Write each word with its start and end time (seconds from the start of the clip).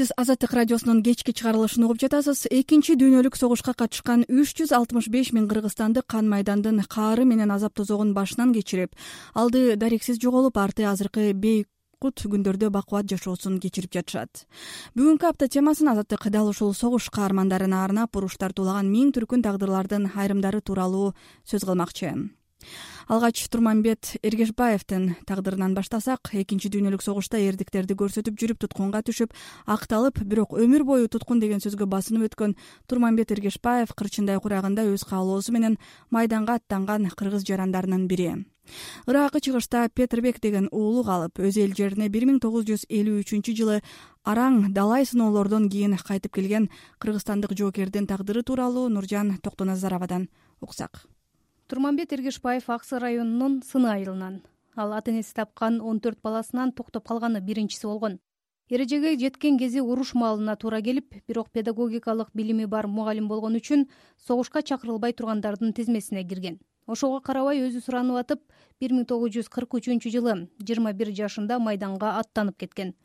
сиз 0.00 0.14
азаттык 0.16 0.54
радиосунун 0.56 1.02
кечки 1.04 1.34
чыгарылышын 1.36 1.84
угуп 1.84 1.98
жатасыз. 2.00 2.46
Экинчи 2.48 2.94
дүйнөлүк 2.96 3.34
согушка 3.36 3.74
катышкан 3.76 4.22
үч 4.32 4.54
жүз 4.56 4.72
алтымыш 4.72 5.10
беш 5.12 5.34
миң 5.36 5.44
кыргызстандык 5.50 6.06
кан 6.08 6.24
майдандын 6.32 6.80
каары 6.88 7.26
менен 7.28 7.52
азап 7.52 7.76
тозогун 7.76 8.14
башынан 8.16 8.54
кечирип 8.56 8.96
алды 9.34 9.76
дарексиз 9.76 10.16
жоголуп 10.16 10.56
арты 10.56 10.88
азыркы 10.88 11.34
бейкут 11.36 12.24
күндөрдө 12.32 12.72
бакубат 12.72 13.12
жашоосун 13.12 13.60
кечирип 13.60 13.92
жатышат. 13.92 14.46
Бүгүнкү 14.96 15.34
апта 15.34 15.52
темасын 15.52 15.92
азаттык 15.92 16.30
дал 16.32 16.48
ушул 16.48 16.72
согуш 16.72 17.12
каармандарына 17.12 17.84
арнап 17.84 18.16
уруштар 18.16 18.56
туулаган 18.56 18.88
миң 18.88 19.12
түркүн 19.12 19.44
тагдырлардын 19.44 20.14
айрымдары 20.16 20.64
тууралуу 20.64 21.12
сөз 21.44 21.68
кылмакчы 21.68 22.39
алгач 23.10 23.42
турманбет 23.48 24.16
эргешбаевдин 24.22 25.16
тагдырынан 25.26 25.74
баштасак 25.74 26.30
экинчи 26.32 26.70
дүйнөлүк 26.70 27.02
согушта 27.02 27.40
эрдиктерди 27.42 27.96
көрсөтүп 27.98 28.38
жүрүп 28.38 28.60
туткунга 28.62 29.02
түшүп 29.02 29.34
акталып 29.66 30.22
бирок 30.22 30.54
өмүр 30.54 30.84
бою 30.86 31.08
туткун 31.10 31.40
деген 31.42 31.58
сөзгө 31.64 31.88
басынып 31.90 32.30
өткөн 32.30 32.54
турманбет 32.86 33.34
эргешбаев 33.34 33.96
кырчындай 33.98 34.38
курагында 34.38 34.86
өз 34.92 35.02
каалоосу 35.10 35.52
менен 35.56 35.76
майданга 36.10 36.60
аттанган 36.60 37.10
кыргыз 37.10 37.42
жарандарынын 37.50 38.06
бири. 38.06 38.32
Ыракы 39.06 39.40
чыгышта 39.40 39.88
петирбек 39.92 40.40
деген 40.40 40.68
уулу 40.70 41.02
калып 41.02 41.40
өз 41.42 41.58
эл 41.58 41.74
жерине 41.74 42.08
бир 42.08 42.26
миң 42.30 42.38
тогуз 42.38 42.68
жүз 42.70 42.86
элүү 42.86 43.24
үчүнчү 43.24 43.56
жылы 43.58 43.80
араң 44.22 44.72
далай 44.76 45.06
сыноолордон 45.10 45.68
кийин 45.68 45.96
кайтып 45.98 46.38
келген 46.38 46.70
кыргызстандык 47.02 47.56
жоокердин 47.58 48.06
тагдыры 48.06 48.44
тууралуу 48.44 48.88
нуржан 48.88 49.38
токтоназаровадан 49.42 50.28
уксак 50.60 51.08
турманбет 51.70 52.12
эргешбаев 52.12 52.68
ак 52.68 52.82
сый 52.84 52.98
районунун 52.98 53.62
сыны 53.62 53.88
айылынан. 53.92 54.42
Ал 54.74 54.92
ата 54.92 55.12
энеси 55.12 55.32
тапкан 55.34 55.80
он 55.80 56.00
төрт 56.00 56.18
баласынан 56.20 56.72
токтоп 56.72 57.06
калганы 57.06 57.40
биринчиси 57.40 57.86
болгон. 57.86 58.18
Эрежеге 58.68 59.16
жеткен 59.16 59.56
кези 59.56 59.78
уруш 59.80 60.14
маалына 60.14 60.56
туура 60.56 60.80
келип 60.82 61.14
бирок 61.28 61.50
педагогикалык 61.50 62.30
билими 62.34 62.64
бар 62.64 62.88
мугалим 62.88 63.28
болгон 63.28 63.54
үчүн 63.54 63.86
согушка 64.18 64.62
чакырылбай 64.62 65.12
тургандардын 65.12 65.72
тизмесине 65.72 66.24
кирген. 66.24 66.58
Ошого 66.88 67.20
карабай 67.20 67.62
өзү 67.62 67.84
суранып 67.84 68.18
атып 68.18 68.40
бир 68.80 68.90
миң 68.90 69.06
тогуз 69.06 69.30
жүз 69.36 69.48
кырк 69.48 69.76
үчүнчү 69.78 70.10
жылы 70.10 70.48
жыйырма 70.58 70.92
бир 70.92 71.12
жашында 71.14 71.60
майданга 71.60 72.16
аттанып 72.18 72.56
кеткен. 72.58 72.96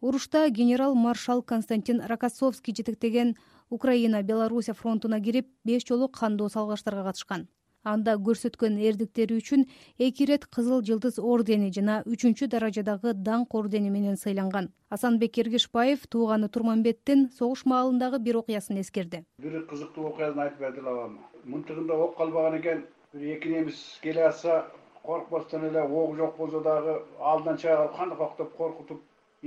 Урушта 0.00 0.48
генерал 0.48 0.94
маршал 0.94 1.42
константин 1.42 2.00
рокоссовский 2.00 2.74
жетектеген 2.74 3.36
украина 3.68 4.22
белоруссия 4.22 4.72
фронтуна 4.72 5.20
кирип 5.20 5.52
беш 5.64 5.84
жолу 5.86 6.08
кандуу 6.08 6.48
салгачтарга 6.48 7.04
катышкан 7.04 7.48
анда 7.84 8.16
көрсөткөн 8.26 8.78
эрдиктери 8.88 9.36
үчүн 9.40 9.66
эки 9.98 10.24
ирет 10.24 10.46
кызыл 10.46 10.82
жылдыз 10.88 11.18
ордени 11.18 11.70
жана 11.76 12.00
үчүнчү 12.08 12.48
даражадагы 12.54 13.12
даңк 13.14 13.54
ордени 13.60 13.90
менен 13.90 14.16
сыйланган 14.16 14.70
асанбек 14.90 15.38
эргешбаев 15.38 16.06
тууганы 16.08 16.48
турманбеттин 16.48 17.28
согуш 17.38 17.64
маалындагы 17.66 18.18
бир 18.18 18.38
окуясын 18.42 18.80
эскерди. 18.80 19.24
Бир 19.38 19.60
кызыктуу 19.70 20.08
окуясын 20.12 20.40
айтып 20.46 20.60
берди 20.60 20.80
эле 20.80 20.90
бабам 20.90 21.18
мынтыгында 21.44 21.94
ок 22.06 22.16
калбаган 22.16 22.58
экен. 22.60 22.84
Бир 23.12 23.36
эки 23.36 23.48
немис 23.48 23.80
келе 24.02 24.28
атса 24.28 24.64
коркпостон 25.02 25.66
эле 25.68 25.82
ок 25.82 26.16
жок 26.16 26.36
болсо 26.36 26.60
дагы 26.60 27.00
алдынан 27.20 27.58
чыга 27.58 27.76
калып 27.76 27.96
кандайкы 27.98 28.24
октоп 28.24 28.56
коркутуп 28.56 29.02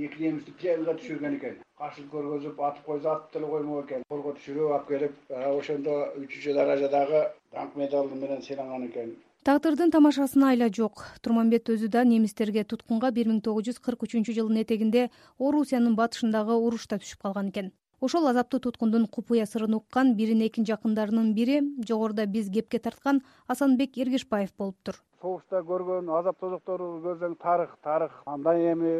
эки 0.06 0.40
пленга 0.60 0.94
түшүргөн 0.98 1.38
экен. 1.38 1.56
Каршылык 1.78 2.10
көргөзүп 2.12 2.60
атып 2.68 2.84
койсо 2.86 3.10
атып 3.14 3.32
деле 3.34 3.48
коймок 3.52 3.86
экен. 3.86 4.04
Колго 4.08 4.34
түшүрүп 4.38 4.74
алып 4.74 4.88
келип 4.92 5.32
ошондо 5.52 5.96
үчүнчү 6.22 6.54
даражадагы 6.54 7.24
даңк 7.54 7.74
медалы 7.80 8.20
менен 8.20 8.42
сыйланган 8.42 8.86
экен. 8.88 9.16
Тагдырдын 9.46 9.90
тамашасына 9.94 10.50
айла 10.52 10.68
жок. 10.68 11.04
Турманбет 11.22 11.70
өзү 11.72 11.88
да 11.88 12.04
немистерге 12.04 12.64
туткунга 12.64 13.10
бир 13.10 13.30
миң 13.30 13.40
тогуз 13.42 13.68
жүз 13.70 13.82
кырк 13.82 14.06
үчүнчү 14.06 14.34
жылдын 14.38 14.62
этегинде 14.64 15.08
орусиянын 15.38 15.96
батышындагы 15.98 16.58
урушта 16.58 16.98
түшүп 17.02 17.22
калган 17.22 17.50
экен. 17.54 17.72
Ошол 18.00 18.28
азаптуу 18.30 18.60
туткундун 18.60 19.06
купуя 19.06 19.46
сырын 19.46 19.74
уккан 19.74 20.14
биринекин 20.14 20.66
жакындарынын 20.68 21.32
бири 21.34 21.62
жогоруда 21.88 22.26
биз 22.26 22.50
кепке 22.54 22.78
тарткан 22.78 23.22
асанбек 23.48 23.98
эргешбаев 23.98 24.52
болуптур 24.58 25.00
согушта 25.20 25.60
көргөн 25.66 26.08
азап 26.18 26.38
тозокторду 26.40 27.00
көрсөң 27.04 27.34
тарых 27.42 27.74
тарых. 27.82 28.12
Андан 28.26 28.56
эми 28.56 28.92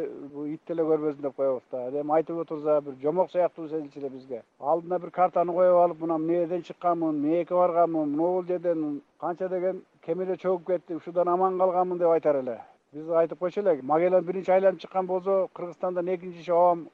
ит 0.53 0.61
деле 0.67 0.83
көрбөсүн 0.83 1.21
деп 1.21 1.35
коебуз 1.35 1.63
да. 1.71 1.87
Эми 2.01 2.11
айтып 2.17 2.41
отурса 2.43 2.79
бир 2.81 2.95
жомок 3.01 3.31
сыяктуу 3.31 3.67
сезилчү 3.67 3.99
эле 3.99 4.09
бизге. 4.09 4.41
Алдына 4.59 4.99
бир 4.99 5.11
картаны 5.11 5.53
коюп 5.53 5.77
алып 5.83 6.01
мына 6.01 6.17
эмнеден 6.19 6.63
чыкканмын 6.63 7.15
эмнеге 7.15 7.55
барганмын 7.55 8.15
могул 8.17 8.45
жерден 8.45 9.01
канча 9.19 9.49
деген 9.49 9.81
кемелер 10.05 10.37
чөгүп 10.37 10.67
кетти 10.67 10.95
ушудан 10.95 11.27
аман 11.27 11.57
калганмын 11.57 11.97
деп 11.97 12.09
айтар 12.09 12.43
эле. 12.43 12.59
Биз 12.93 13.09
айтып 13.09 13.39
койчу 13.39 13.61
элек 13.61 13.83
магеллан 13.83 14.23
биринчи 14.25 14.51
айланып 14.51 14.81
чыккан 14.81 15.05
болсо 15.05 15.47
кыргызстандан 15.53 16.07
экинчиси 16.15 16.51
обам 16.51 16.87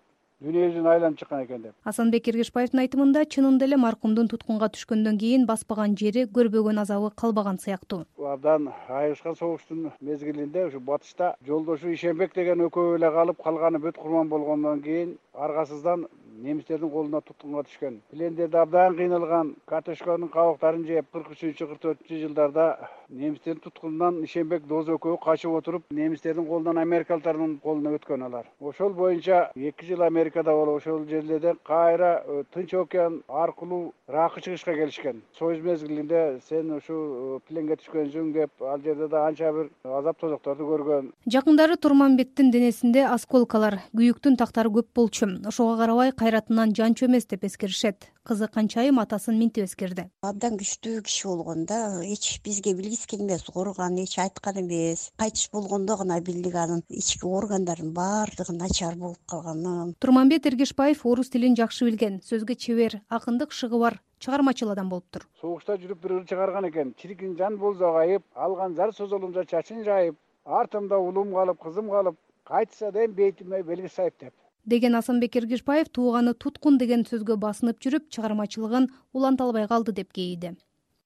дүйнө 0.43 0.65
жүзүн 0.67 0.87
айланып 0.91 1.19
чыккан 1.19 1.43
экен 1.45 1.61
деп. 1.63 1.73
Асанбек 1.87 2.27
эргешбаевдин 2.27 2.81
айтымында 2.81 3.21
чынында 3.31 3.65
эле 3.69 3.77
маркумдун 3.79 4.27
туткунга 4.27 4.67
түшкөндөн 4.75 5.19
кийин 5.21 5.45
баспаган 5.47 5.95
жери 5.95 6.25
көрбөгөн 6.37 6.81
азабы 6.83 7.11
калбаган 7.15 7.57
сыяктуу. 7.63 8.03
Абдан 8.19 8.67
айырышкан 8.89 9.37
согуштун 9.39 9.91
мезгилинде 10.01 10.65
ушу 10.67 10.81
батышта 10.81 11.35
жолдошу 11.47 11.93
ишенбек 11.93 12.35
деген 12.35 12.65
экөө 12.67 12.97
эле 12.97 13.11
калып 13.15 13.39
калганы 13.43 13.79
бүт 13.79 13.95
курман 13.95 14.27
болгондон 14.27 14.81
кийин 14.83 15.15
аргасыздан 15.37 16.07
немистердин 16.41 16.89
колуна 16.89 17.21
туткунга 17.21 17.63
түшкөн. 17.65 17.99
Плендерде 18.11 18.57
абдан 18.59 18.95
кыйналган 18.97 19.55
картошканын 19.69 20.29
кабактарын 20.29 20.85
жеп 20.87 21.07
кырк 21.13 21.31
үчүнчү 21.35 21.67
кырк 21.69 21.81
төртүнчү 21.85 22.19
жылдарда 22.25 22.65
немистердин 23.09 23.61
туткунунан 23.63 24.21
ишенбек 24.25 24.65
дозу 24.67 24.97
экөө 24.99 25.17
качып 25.23 25.55
отуруп 25.59 25.85
немистердин 25.91 26.47
колунан 26.47 26.81
америкалыктардын 26.83 27.57
колуна 27.63 27.95
өткөн 27.95 28.25
алар. 28.27 28.49
Ошол 28.59 28.93
боюнча 28.93 29.51
эки 29.55 29.85
жыл 29.85 30.03
америкада 30.03 30.51
болуп 30.51 30.81
ошол 30.81 31.05
жерлерден 31.09 31.59
кайра 31.63 32.23
э, 32.25 32.43
тынч 32.53 32.73
океан 32.73 33.21
аркылуу 33.27 33.93
ыракка 34.09 34.41
чыгышка 34.41 34.75
келишкен. 34.75 35.21
Союз 35.37 35.63
мезгилинде 35.63 36.39
сен 36.49 36.71
ушул 36.75 37.37
э, 37.37 37.39
пленге 37.47 37.79
түшкөнсүң 37.79 38.33
деп 38.33 38.51
ал 38.61 38.81
жерде 38.83 39.07
да 39.07 39.27
анча 39.27 39.53
бир 39.53 39.69
азап 39.83 40.19
тозокторду 40.19 40.67
көргөн. 40.67 41.11
Жакындары 41.31 41.77
турманбеттин 41.77 42.51
денесинде 42.51 43.05
осколкалар 43.07 43.79
күйүктүн 43.95 44.37
тактары 44.37 44.73
көп 44.73 44.91
болчу 44.95 45.24
ошого 45.45 45.77
карабай 45.77 46.11
кайратынан 46.11 46.73
жанчу 46.75 47.05
эмес 47.05 47.25
деп 47.25 47.43
эскеришет. 47.43 48.11
Кызы 48.23 48.47
канчайым 48.47 48.99
атасын 48.99 49.37
минтип 49.37 49.65
эскерди. 49.65 50.07
Абдан 50.21 50.57
күчтүү 50.61 51.03
киши 51.05 51.27
болгон 51.27 51.65
да 51.65 52.01
эч 52.03 52.41
бизге 52.45 52.73
билгиси 52.73 53.07
келбес 53.07 53.45
ооруганын 53.53 54.03
эч 54.05 54.17
айткан 54.19 54.61
эмес 54.63 55.11
кайтыш 55.17 55.49
болгондо 55.51 55.97
гана 55.97 56.21
билдик 56.21 56.55
анын 56.55 56.83
ички 56.89 57.25
органдарынын 57.25 57.93
баардыгы 57.93 58.53
начар 58.57 58.95
болуп 58.95 59.21
калганын. 59.29 59.95
Турманбет 59.99 60.45
эргешбаев 60.45 61.05
орус 61.05 61.29
тилин 61.29 61.55
жакшы 61.55 61.85
билген 61.85 62.21
сөзгө 62.25 62.55
чебер 62.55 63.01
акындык 63.09 63.51
шыгы 63.51 63.79
бар 63.79 64.01
чыгармачыл 64.19 64.71
адам 64.71 64.89
болуптур 64.89 65.25
согушта 65.41 65.75
жүрүп 65.81 65.99
бир 66.03 66.13
ыр 66.17 66.23
чыгарган 66.29 66.69
экен 66.69 66.93
чиркин 67.01 67.35
жан 67.37 67.57
болсо 67.61 67.91
кайып 67.97 68.23
алган 68.47 68.75
зар 68.79 68.93
созолумда 68.99 69.45
чачын 69.51 69.83
жайып 69.87 70.17
артымда 70.61 70.97
улум 71.09 71.33
калып 71.33 71.61
кызым 71.65 71.91
калып 71.91 72.17
кайтса 72.51 72.91
да 72.91 73.05
эми 73.05 73.13
бетиме 73.19 73.61
белги 73.63 73.91
сайып 73.97 74.19
деп 74.19 74.33
деген 74.65 74.95
асанбек 74.95 75.35
эргешбаев 75.35 75.89
тууганы 75.89 76.33
туткун 76.33 76.77
деген 76.77 77.05
сөзгө 77.09 77.37
басынып 77.47 77.81
жүрүп 77.81 78.09
чыгармачылыгын 78.09 78.89
уланта 79.13 79.43
албай 79.43 79.67
калды 79.67 79.91
деп 79.91 80.11
кейиди 80.13 80.55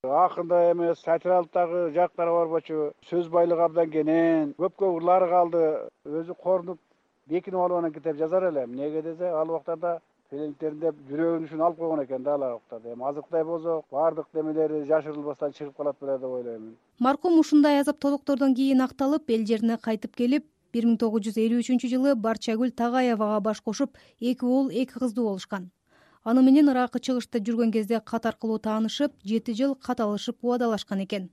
акында 0.07 0.71
эмес 0.71 1.01
сатиралыктагы 1.03 1.91
жактары 1.95 2.31
барбочу 2.31 2.91
сөз 3.09 3.27
байлыгы 3.27 3.65
абдан 3.65 3.89
кенен 3.91 4.53
көпкө 4.57 4.95
ырлары 4.95 5.27
калды. 5.27 5.63
Өзү 6.07 6.35
корунуп 6.39 6.79
бекинип 7.27 7.59
алып 7.59 7.77
анан 7.77 7.91
китеп 7.91 8.15
жазар 8.17 8.47
эле 8.47 8.63
эмнеге 8.63 9.01
десе 9.01 9.27
ал 9.27 9.49
убактарда 9.49 9.99
жүрөгүнүн 10.31 11.43
учун 11.43 11.61
алып 11.61 11.79
койгон 11.79 12.03
экен 12.05 12.23
да 12.23 12.37
ал 12.37 12.45
убактарда. 12.47 12.93
Эми 12.93 13.09
азыркыдай 13.09 13.43
болсо 13.43 13.81
баардык 13.91 14.27
немелери 14.33 14.85
жашырылбастан 14.87 15.51
чыгып 15.51 15.75
калат 15.75 15.97
беле 15.99 16.17
деп 16.17 16.29
ойлойм 16.29 16.75
маркум 16.99 17.39
ушундай 17.39 17.81
азап 17.81 17.99
тозоктордон 17.99 18.55
кийин 18.55 18.81
акталып 18.81 19.29
эл 19.29 19.45
жерине 19.45 19.77
кайтып 19.77 20.15
келип 20.15 20.45
бир 20.73 20.85
миң 20.85 20.97
тогуз 21.01 21.25
жүз 21.27 21.41
элүү 21.45 21.65
үчүнчү 21.65 21.91
жылы 21.95 22.15
барчагүл 22.15 22.71
тагаевага 22.71 23.41
баш 23.49 23.61
кошуп 23.61 23.97
эки 24.19 24.45
уул 24.45 24.71
эки 24.71 24.99
кыздуу 24.99 25.29
болушкан 25.29 25.71
аны 26.23 26.41
менен 26.43 26.69
ыракы 26.69 26.99
чыгышта 26.99 27.39
жүргөн 27.39 27.71
кезде 27.71 27.99
кат 28.11 28.25
аркылуу 28.29 28.59
таанышып 28.59 29.13
жети 29.23 29.53
жыл 29.59 29.75
кат 29.75 29.99
алышып 30.03 30.43
убадалашкан 30.43 31.03
экен. 31.05 31.29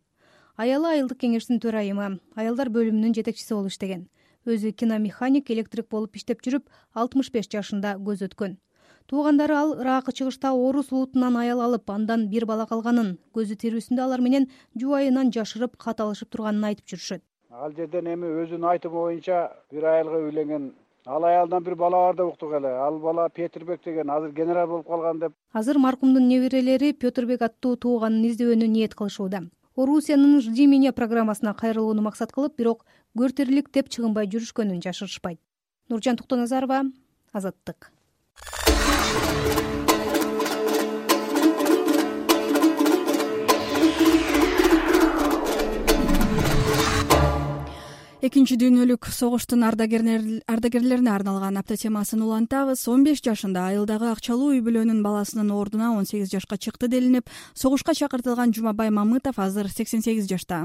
Аялы 0.56 0.92
айылдык 0.92 1.18
кеңештин 1.20 1.60
төрайымы 1.60 2.20
аялдар 2.36 2.70
бөлүмүнүн 2.70 3.16
жетекчиси 3.18 3.54
болуп 3.54 3.74
иштеген. 3.74 4.06
Өзү 4.46 4.72
киномеханик 4.72 5.50
электрик 5.50 5.90
болуп 5.90 6.16
иштеп 6.16 6.40
жүрүп 6.46 6.70
алтымыш 6.94 7.32
беш 7.34 7.50
жашында 7.50 7.96
көз 7.98 8.22
өткөн. 8.28 8.56
Туугандары 9.10 9.54
ал 9.54 9.74
ыракы 9.76 10.12
чыгышта 10.12 10.52
орус 10.54 10.92
улутунан 10.92 11.36
аял 11.36 11.60
алып 11.60 11.90
андан 11.90 12.28
бир 12.30 12.46
бала 12.46 12.66
калганын 12.66 13.18
көзү 13.34 13.58
тирүүсүндө 13.62 14.02
алар 14.02 14.22
менен 14.22 14.48
жубайынан 14.80 15.30
жашырып 15.34 15.76
кат 15.76 16.00
алышып 16.00 16.30
турганын 16.30 16.64
айтып 16.70 16.94
жүрүшөт 16.94 17.22
ал 17.62 17.72
жерден 17.72 18.06
эми 18.12 18.28
өзүнүн 18.42 18.68
айтымы 18.70 18.94
боюнча 18.94 19.38
бир 19.72 19.84
аялга 19.88 20.18
үйлөнгөн 20.26 20.66
ал 21.06 21.24
аялдан 21.24 21.64
бир 21.64 21.74
бала 21.74 22.00
бар 22.06 22.16
деп 22.16 22.32
уктук 22.32 22.52
эле. 22.58 22.68
Ал 22.68 22.98
бала 22.98 23.28
петирбек 23.28 23.82
деген 23.84 24.10
азыр 24.10 24.32
генерал 24.32 24.66
болуп 24.68 24.86
калган 24.88 25.20
деп. 25.20 25.32
Азыр 25.52 25.78
маркумдун 25.78 26.28
неберелери 26.28 26.92
петирбек 26.92 27.42
аттуу 27.42 27.76
тууганын 27.76 28.26
издөөнү 28.28 28.68
ниет 28.68 28.94
кылышууда. 28.94 29.44
Орусиянын 29.76 30.40
жди 30.40 30.66
меня 30.66 30.92
программасына 30.92 31.54
кайрылууну 31.54 32.02
максат 32.02 32.32
кылып 32.32 32.56
бирок 32.56 32.84
көртерилик 33.16 33.72
деп 33.72 33.88
чыгынбай 33.88 34.26
жүрүшкөнүн 34.26 34.82
жашырышпайт. 34.84 35.40
Нуржан 35.88 36.16
токтоназарова 36.16 36.84
азаттык 37.32 37.92
экинчи 48.24 48.56
дүйнөлүк 48.56 49.06
согуштун 49.12 49.64
ардагерлерине 49.66 51.10
арналган 51.12 51.58
апта 51.60 51.76
темасын 51.76 52.22
улантабыз. 52.24 52.86
Он 52.88 53.04
беш 53.04 53.20
жашында 53.24 53.66
айылдагы 53.70 54.08
акчалуу 54.08 54.54
үй 54.54 54.62
бүлөнүн 54.64 55.02
баласынын 55.04 55.52
ордуна 55.52 55.92
он 55.92 56.08
сегиз 56.08 56.32
жашка 56.32 56.56
чыкты 56.56 56.88
делинип 56.88 57.28
согушка 57.54 57.94
чакыртылган 57.94 58.54
жумабай 58.56 58.90
мамытов 58.90 59.38
азыр 59.38 59.68
сексен 59.68 60.02
сегиз 60.02 60.28
жашта. 60.28 60.64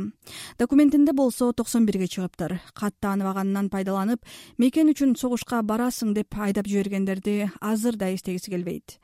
Документинде 0.59 1.11
болсо 1.11 1.51
токсон 1.51 1.85
бирге 1.85 2.07
чыгыптыр. 2.07 2.61
Кат 2.73 2.95
тааныбаганынан 3.01 3.69
пайдаланып 3.69 4.23
мекен 4.57 4.93
үчүн 4.93 5.17
согушка 5.19 5.59
барасың 5.59 6.15
деп 6.15 6.39
айдап 6.39 6.67
жибергендерди 6.71 7.51
азыр 7.59 7.97
да 7.97 8.13
эстегиси 8.15 8.49
келбейт 8.49 8.99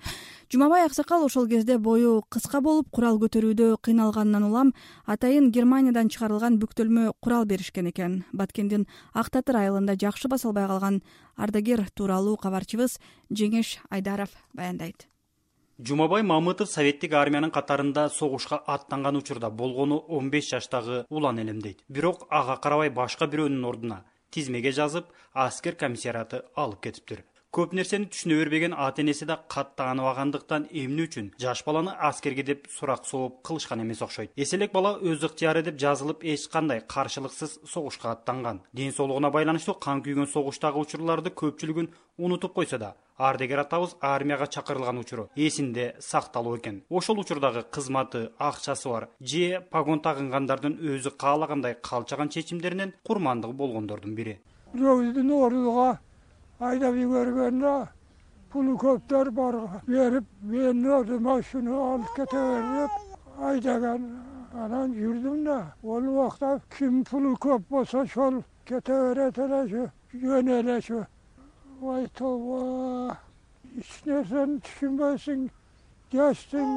жумабай 0.51 0.85
аксакал 0.85 1.25
ошол 1.25 1.47
кезде 1.47 1.77
бою 1.77 2.23
кыска 2.29 2.61
болуп 2.61 2.89
курал 2.91 3.19
көтөрүүдө 3.19 3.75
кыйналганынан 3.83 4.47
улам 4.47 4.73
атайын 5.05 5.51
германиядан 5.51 6.09
чыгарылган 6.09 6.59
бүктөлмө 6.61 7.11
курал 7.19 7.45
беришкен 7.45 7.89
экен. 7.91 8.23
Баткендин 8.31 8.87
ак 9.13 9.29
татыр 9.29 9.57
айылында 9.63 9.97
жакшы 9.99 10.27
баса 10.27 10.47
албай 10.47 10.67
калган 10.67 11.01
ардагер 11.35 11.89
тууралуу 11.91 12.37
кабарчыбыз 12.37 12.99
жеңеш 13.29 13.79
айдаров 13.89 14.29
баяндайт. 14.53 15.07
Жумабай 15.77 16.23
мамытов 16.23 16.71
советтик 16.71 17.13
армиянын 17.13 17.51
катарында 17.51 18.09
согушка 18.09 18.57
аттанган 18.57 19.17
учурда 19.17 19.49
болгону 19.49 19.97
он 20.07 20.31
беш 20.31 20.49
жаштагы 20.49 21.05
улан 21.09 21.39
элем 21.39 21.59
дейт 21.61 21.83
бирок 21.87 22.25
ага 22.29 22.55
карабай 22.57 22.89
башка 22.89 23.27
бирөөнүн 23.27 23.67
ордуна 23.67 24.03
тизмеге 24.31 24.71
жазып 24.71 25.11
аскер 25.33 25.75
комиссариаты 25.75 26.41
алып 26.55 26.81
кетиптир 26.81 27.23
көп 27.57 27.71
нерсени 27.73 28.05
түшүнө 28.13 28.35
бербеген 28.37 28.73
ата 28.77 29.01
энеси 29.01 29.25
да 29.25 29.35
кат 29.49 29.71
тааныбагандыктан 29.79 30.67
эмне 30.69 31.07
үчүн 31.07 31.31
жаш 31.41 31.63
баланы 31.65 31.95
аскерге 32.07 32.43
деп 32.45 32.67
сурак 32.69 33.07
сооп 33.09 33.39
кылышкан 33.41 33.81
эмес 33.81 34.03
окшойт. 34.05 34.29
Эс 34.37 34.53
элек 34.53 34.71
бала 34.71 34.91
өз 35.01 35.23
ыктыяры 35.25 35.63
деп 35.65 35.79
жазылып 35.81 36.21
эч 36.21 36.47
кандай 36.53 36.83
каршылыксыз 36.85 37.57
согушка 37.65 38.11
аттанган. 38.11 38.61
Ден 38.73 38.93
соолугуна 38.93 39.31
байланыштуу 39.31 39.73
кан 39.73 40.03
күйгөн 40.05 40.29
согуштагы 40.29 40.77
учурларды 40.77 41.31
көпчүлүгүн 41.33 41.89
унутуп 42.19 42.53
койсо 42.53 42.77
да 42.77 42.93
ардегер 43.17 43.63
атабыз 43.63 43.95
армияга 44.01 44.45
чакырылган 44.45 44.99
учуру 44.99 45.29
эсинде 45.35 45.95
сакталуу 45.99 46.57
экен. 46.57 46.83
Ошол 46.89 47.19
учурдагы 47.19 47.63
кызматы 47.71 48.29
акчасы 48.37 48.87
бар 48.87 49.09
же 49.19 49.65
погон 49.71 49.99
тагынгандардын 50.05 50.77
өзү 50.77 51.17
каалагандай 51.17 51.73
калчаган 51.81 52.29
чечимдеринен 52.29 52.93
курмандыгы 53.03 53.53
болгондордун 53.53 54.13
бири 54.13 54.37
айдап 56.59 56.95
жибергенде 56.95 57.73
пулу 58.51 58.77
көптөр 58.81 59.29
бар 59.31 59.55
берип 59.85 60.25
менин 60.41 60.87
ордума 60.91 61.35
ушуну 61.41 61.75
алып 61.91 62.15
кете 62.15 62.37
бер 62.37 62.65
деп 62.73 63.43
айдаган 63.49 64.07
анан 64.53 64.93
жүрдүм 64.95 65.43
да. 65.45 65.57
Ал 65.83 66.07
убакта 66.09 66.59
ким 66.77 67.03
пулу 67.03 67.35
көп 67.35 67.67
болсо 67.69 68.01
ошол 68.01 68.43
кете 68.65 68.93
берет 68.93 69.37
элечү 69.37 69.87
жөн 70.23 70.47
элечү 70.59 71.03
ой 71.81 72.07
тооба 72.17 73.17
эч 73.77 73.91
нерсени 74.05 74.61
түшүнбөйсүң? 74.65 75.49
Жашсың 76.13 76.69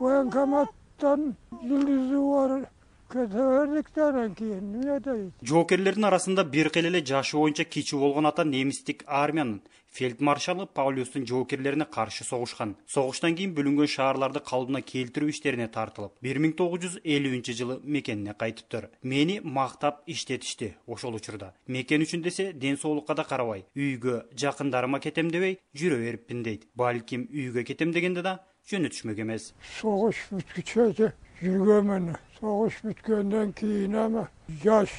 военкоматтан 0.00 1.36
жылдызы 1.62 2.22
бар 2.32 2.66
анан 3.14 4.34
кийин 4.34 4.58
эмне 4.58 5.00
дейт 5.00 5.32
жоокерлердин 5.42 6.04
арасында 6.04 6.44
бир 6.44 6.70
кыйла 6.70 6.88
эле 6.88 7.04
жашы 7.04 7.36
боюнча 7.36 7.64
кичүү 7.64 8.00
болгон 8.00 8.26
ата 8.26 8.44
немистик 8.44 9.04
армиянын 9.06 9.60
фельд 9.96 10.20
маршалы 10.20 10.66
паулюстун 10.66 11.26
жоокерлерине 11.26 11.86
каршы 11.86 12.24
согушкан 12.24 12.76
согуштан 12.86 13.36
кийин 13.36 13.54
бүлүнгөн 13.54 13.86
шаарларды 13.86 14.40
калыбына 14.50 14.82
келтирүү 14.82 15.30
иштерине 15.30 15.68
тартылып 15.68 16.18
бир 16.20 16.40
миң 16.42 16.56
тогуз 16.58 16.82
жүз 16.84 16.98
элүүнчү 17.04 17.56
жылы 17.60 17.78
мекенине 17.84 18.34
кайтыптыр 18.34 18.90
мени 19.02 19.40
мактап 19.40 20.02
иштетишти 20.06 20.74
ошол 20.86 21.14
учурда. 21.14 21.54
Мекен 21.66 22.02
үчүн 22.02 22.22
десе 22.22 22.52
ден 22.52 22.76
соолукка 22.76 23.14
да 23.14 23.24
карабай 23.24 23.64
үйгө 23.76 24.26
жакындарыма 24.36 25.00
кетем 25.00 25.30
дебей 25.30 25.58
жүрө 25.74 26.02
бериппин 26.02 26.42
дейт. 26.42 26.66
Балким 26.74 27.28
үйгө 27.32 27.64
кетем 27.64 27.92
дегенде 27.92 28.22
да 28.22 28.40
жөнөтүшмөк 28.70 29.22
эмес. 29.22 29.52
Согуш 29.80 30.26
жүргөнмүн 31.42 32.14
согуш 32.38 32.76
бүткөндөн 32.84 33.50
кийин 33.58 33.96
эми 34.00 34.22
жаш 34.62 34.92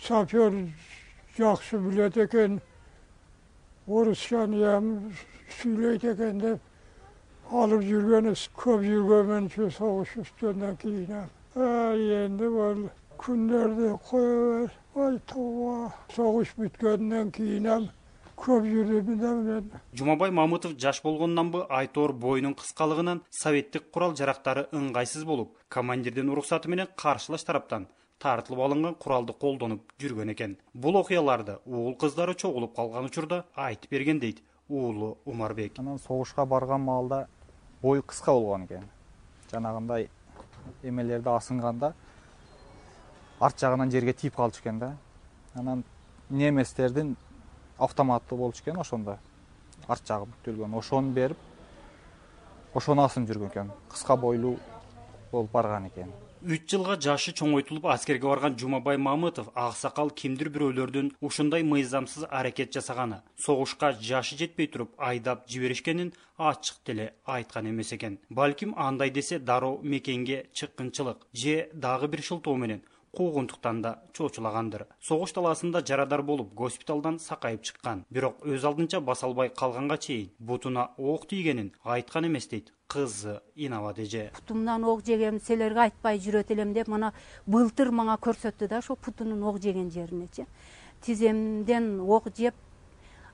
сапер 0.00 0.54
жакшы 1.36 1.78
билет 1.78 2.16
экен. 2.16 2.60
Орусчанıyam 3.86 4.86
сүйлөйт 5.58 6.04
экен 6.12 6.40
деп 6.40 7.52
алып 7.52 7.84
жүргөнү 7.90 8.32
көп 8.62 8.86
жүргөнмүнчү 8.88 9.68
согуш 9.76 10.16
бүткөндөн 10.16 10.80
кийин 10.80 11.12
эми 11.16 12.08
энди 12.22 12.48
бул 12.56 12.88
күндөрдү 13.20 13.92
кое 14.08 14.32
бер. 14.40 14.72
Ой 14.96 15.20
тооба 15.28 15.92
согуш 16.16 16.56
бүткөндөн 16.56 17.30
кийин 17.36 17.68
эми 17.76 17.92
көп 18.36 18.66
жумабай 19.96 20.30
мамытов 20.30 20.76
жаш 20.78 21.02
болгондунанбы 21.02 21.66
айтор 21.68 22.12
боюнун 22.12 22.54
кыскалыгынан 22.54 23.22
советтик 23.30 23.90
курал 23.90 24.14
жарактары 24.14 24.68
ыңгайсыз 24.72 25.24
болуп 25.24 25.56
командирдин 25.68 26.28
уруксаты 26.30 26.68
менен 26.68 26.88
каршылаш 26.96 27.44
тараптан 27.44 27.88
тартылып 28.18 28.60
алынган 28.66 28.94
куралды 28.94 29.32
колдонуп 29.32 29.92
жүргөн 30.00 30.32
экен. 30.32 30.56
Бул 30.74 30.96
окуяларды 30.96 31.58
уул 31.64 31.94
кыздары 31.96 32.34
чогулуп 32.34 32.74
калган 32.76 33.04
учурда 33.04 33.44
айтып 33.54 33.90
берген 33.90 34.20
дейт 34.20 34.42
уулу 34.68 35.18
умарбек. 35.24 35.78
Анан 35.78 35.98
согушка 35.98 36.46
барган 36.46 36.80
маалда 36.80 37.28
бою 37.82 38.02
кыска 38.02 38.32
болгон 38.32 38.66
экен. 38.66 38.84
Жанагындай 39.50 40.08
эмелерди 40.82 41.28
асынганда 41.28 41.94
арт 43.40 43.60
жагынан 43.60 43.90
жерге 43.90 44.12
тийип 44.12 44.36
калчу 44.36 44.60
экен 44.60 44.78
да. 44.78 44.96
Анан 45.54 45.84
немецтердин 46.30 47.16
автоматтуу 47.78 48.38
болчу 48.38 48.62
экен 48.64 48.78
ошондо 48.80 49.18
арт 49.86 50.06
жагы 50.06 50.30
бүктөлгөн 50.32 50.78
ошону 50.78 51.12
берип 51.12 51.38
ошону 52.74 53.04
асынып 53.04 53.30
жүргөн 53.30 53.50
экен. 53.50 53.72
Кыска 53.90 54.16
бойлуу 54.16 54.56
болуп 55.32 55.52
барган 55.52 55.88
экен. 55.88 56.12
Үч 56.46 56.68
жылга 56.70 56.94
жашы 57.00 57.32
чоңойтулуп 57.34 57.86
аскерге 57.90 58.28
барган 58.28 58.56
жумабай 58.60 58.98
мамытов 59.00 59.48
аксакал 59.54 60.10
кимдир 60.10 60.50
бирөөлөрдүн 60.54 61.08
ушундай 61.24 61.64
мыйзамсыз 61.64 62.26
аракет 62.28 62.74
жасаганы 62.76 63.22
согушка 63.40 63.92
жашы 63.92 64.36
жетпей 64.36 64.68
туруп 64.68 64.92
айдап 64.98 65.48
жиберишкенин 65.48 66.12
ачык 66.36 66.76
деле 66.86 67.14
айткан 67.24 67.70
эмес 67.70 67.92
экен. 67.92 68.20
Балким 68.28 68.74
андай 68.76 69.10
десе 69.10 69.38
дароо 69.38 69.78
мекенге 69.82 70.46
чыккынчылык 70.52 71.26
же 71.32 71.68
дагы 71.72 72.08
бир 72.08 72.22
шылтоо 72.22 72.56
менен 72.56 72.82
куугунтуктан 73.12 73.82
да 73.82 74.02
чочулагандыр 74.12 74.86
согуш 75.00 75.32
талаасында 75.32 75.84
жарадар 75.86 76.22
болуп 76.22 76.54
госпиталдан 76.54 77.18
сакайып 77.18 77.62
чыккан. 77.62 78.04
Бирок 78.10 78.44
өз 78.44 78.64
алдынча 78.64 79.00
баса 79.00 79.26
албай 79.26 79.48
калганга 79.48 79.98
чейин 79.98 80.30
бутуна 80.38 80.90
ок 80.96 81.26
тийгенин 81.26 81.72
айткан 81.84 82.26
эмес 82.26 82.48
дейт. 82.48 82.72
Кызы 82.88 83.40
инабат 83.56 83.98
эже 83.98 84.30
бутумдан 84.34 84.84
ок 84.84 85.02
жегенди 85.04 85.42
силерге 85.42 85.80
айтпай 85.88 86.20
жүрөт 86.22 86.52
элем 86.54 86.72
деп 86.72 86.86
мына 86.86 87.12
былтыр 87.46 87.90
мага 87.90 88.14
көрсөттү 88.22 88.68
да 88.68 88.78
ошол 88.78 88.96
бутунун 89.04 89.42
ок 89.42 89.58
жеген 89.58 89.90
жеринечи 89.90 90.46
тиземден 91.02 92.00
ок 92.00 92.28
жеп 92.36 92.54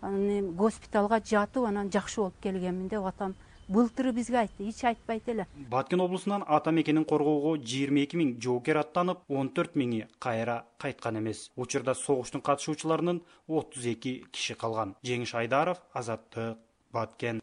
госпиталга 0.01 1.21
жатып 1.21 1.67
анан 1.69 1.91
жакшы 1.93 2.21
болуп 2.21 2.41
келгенмин 2.41 2.89
деп 2.89 3.05
атам 3.05 3.35
былтыры 3.73 4.13
бизге 4.13 4.43
айтты 4.43 4.69
эч 4.69 4.83
айтпайт 4.85 5.29
эле. 5.29 5.47
Баткен 5.71 6.01
облусунан 6.01 6.45
ата 6.47 6.71
мекенин 6.71 7.05
коргоого 7.05 7.57
жыйырма 7.57 8.05
эки 8.05 8.19
миң 8.21 8.35
жоокер 8.43 8.81
аттанып 8.83 9.23
он 9.29 9.49
төрт 9.49 9.77
миңи 9.77 10.07
кайра 10.21 10.65
кайткан 10.79 11.19
эмес. 11.19 11.51
Учурда 11.57 11.95
согуштун 11.95 12.43
катышуучуларынын 12.43 13.23
отуз 13.49 13.87
эки 13.87 14.25
киши 14.31 14.55
калган. 14.55 14.95
Жеңиш 15.05 15.35
айдаров 15.35 15.81
азаттык 15.95 16.59
баткен. 16.93 17.41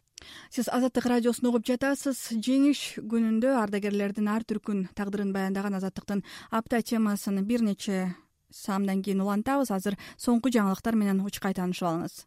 Сиз 0.50 0.68
азаттык 0.68 1.06
радиосун 1.06 1.50
угуп 1.50 1.66
жатасыз. 1.66 2.30
Жеңиш 2.38 3.00
күнүндө 3.00 3.56
ардагерлердин 3.64 4.28
ар 4.30 4.46
түркүн 4.46 4.88
тагдырын 4.94 5.32
баяндаган 5.34 5.78
азаттыктын 5.80 6.22
апта 6.50 6.82
темасын 6.82 7.42
бир 7.44 7.64
нече 7.66 8.14
саамдан 8.50 9.02
кийин 9.02 9.22
улантабыз. 9.24 9.70
Азыр 9.70 9.98
соңку 10.18 10.52
жаңылыктар 10.52 10.94
менен 10.94 11.24
учкай 11.26 11.54
таанышып 11.54 11.88
алыңыз 11.88 12.24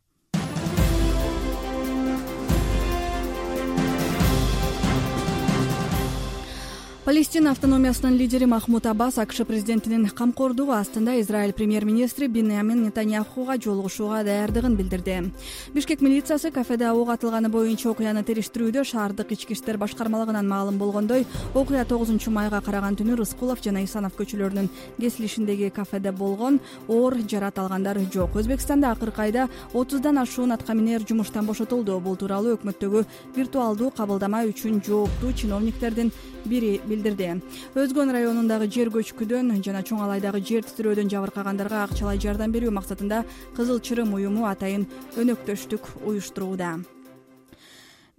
палестина 7.06 7.52
автономиясынын 7.52 8.16
лидери 8.16 8.46
махмуд 8.46 8.86
аббас 8.86 9.18
акш 9.18 9.42
президентинин 9.44 10.08
камкордугу 10.08 10.72
астында 10.72 11.20
израиль 11.20 11.52
премьер 11.52 11.84
министри 11.84 12.28
бинямин 12.28 12.84
нетаньяхуга 12.84 13.58
жолугушууга 13.60 14.24
даярдыгын 14.24 14.78
билдирди. 14.78 15.34
Бишкек 15.74 16.00
милициясы 16.00 16.50
кафеде 16.52 16.90
ок 16.92 17.10
атылганы 17.10 17.50
боюнча 17.50 17.90
окуяны 17.90 18.24
териштирүүдө 18.24 18.86
шаардык 18.86 19.34
ички 19.34 19.52
иштер 19.52 19.78
башкармалыгынан 19.78 20.48
маалым 20.48 20.78
болгондой 20.78 21.26
окуя 21.54 21.84
тогузунчу 21.84 22.32
майга 22.32 22.62
караган 22.62 22.96
түнү 22.96 23.18
рыскулов 23.20 23.60
жана 23.62 23.84
исанов 23.84 24.16
көчөлөрүнүн 24.16 24.70
кесилишиндеги 24.98 25.74
кафеде 25.76 26.12
болгон 26.12 26.62
оор 26.88 27.18
жарат 27.28 27.60
алгандар 27.60 28.00
жок. 28.14 28.38
Өзбекстанда 28.38 28.92
акыркы 28.92 29.24
айда 29.24 29.50
отуздан 29.74 30.20
ашуун 30.20 30.54
атка 30.54 30.74
минер 30.74 31.04
жумуштан 31.04 31.46
бошотулду. 31.46 32.00
Бул 32.00 32.16
тууралуу 32.16 32.56
өкмөттөгү 32.56 33.06
виртуалдуу 33.36 33.92
кабылдама 33.92 34.46
үчүн 34.48 34.80
жооптуу 34.86 35.34
чиновниктердин 35.34 36.12
бири 36.46 36.82
билдирди. 36.94 37.30
Өзгөн 37.76 38.14
районундагы 38.16 38.70
жер 38.72 38.94
көчкүдөн 38.94 39.52
жана 39.66 39.84
чоң 39.84 40.06
алайдагы 40.06 40.40
жер 40.46 40.64
титирөөдөн 40.70 41.12
жабыркагандарга 41.12 41.84
акчалай 41.90 42.22
жардам 42.22 42.54
берүү 42.56 42.72
максатында 42.78 43.24
кызыл 43.58 43.82
чырым 43.82 44.14
уюму 44.14 44.46
атайын 44.48 44.86
өнөктөштүк 45.18 45.96
уюштурууда. 46.06 46.78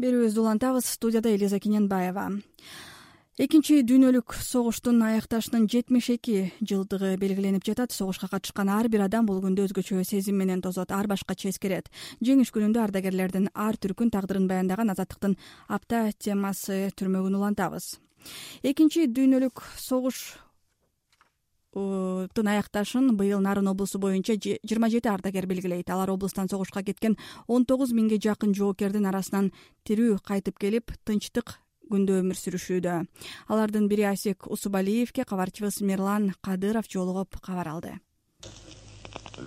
Берүүбүздү 0.03 0.43
улантабыз 0.43 0.91
студияда 0.97 1.31
элиза 1.31 1.61
кененбаева. 1.63 2.33
Экинчи 3.35 3.81
дүйнөлүк 3.83 4.31
согуштун 4.47 5.01
аякташынын 5.03 5.65
жетимиш 5.67 6.13
эки 6.13 6.53
жылдыгы 6.63 7.17
белгиленип 7.19 7.67
жатат. 7.67 7.91
Согушка 7.91 8.29
катышкан 8.31 8.71
ар 8.71 8.87
бир 8.87 9.03
адам 9.09 9.27
бул 9.27 9.41
күндү 9.43 9.67
өзгөчө 9.67 10.05
сезим 10.07 10.39
менен 10.39 10.63
тосот 10.63 10.95
ар 10.95 11.11
башкача 11.11 11.51
эскерет. 11.51 11.91
Жеңиш 12.23 12.55
күнүндө 12.55 12.85
ардагерлердин 12.85 13.51
ар 13.55 13.75
түркүн 13.75 14.15
тагдырын 14.15 14.47
баяндаган 14.47 14.95
азаттыктын 14.95 15.35
апта 15.67 16.07
темасы 16.15 16.93
түрмөгүн 16.95 17.35
улантабыз 17.43 17.97
экинчи 18.63 19.07
дүйнөлүк 19.07 19.63
согуш 19.79 20.37
тын 21.75 22.49
аякташын 22.53 23.17
быйыл 23.19 23.43
нарын 23.43 23.67
облусу 23.73 23.99
боюнча 23.99 24.37
жыйырма 24.39 24.89
жети 24.91 25.11
ардагер 25.11 25.47
белгилейт. 25.47 25.91
Алар 25.91 26.11
облустан 26.11 26.49
согушка 26.49 26.85
кеткен 26.85 27.17
он 27.49 27.65
тогуз 27.65 27.91
миңге 27.93 28.21
жакын 28.23 28.55
жоокердин 28.55 29.07
арасынан 29.11 29.51
тирүү 29.85 30.21
кайтып 30.23 30.59
келип 30.59 30.95
тынчтык 31.05 31.59
күндө 31.91 32.21
өмүр 32.23 32.39
сүрүшүүдө. 32.39 32.95
Алардын 33.51 33.89
бири 33.91 34.07
асек 34.09 34.47
усубалиевке 34.47 35.25
кабарчыбыз 35.25 35.83
мирлан 35.83 36.33
кадыров 36.41 36.87
жолугуп 36.89 37.41
кабар 37.43 37.69
алды. 37.69 37.99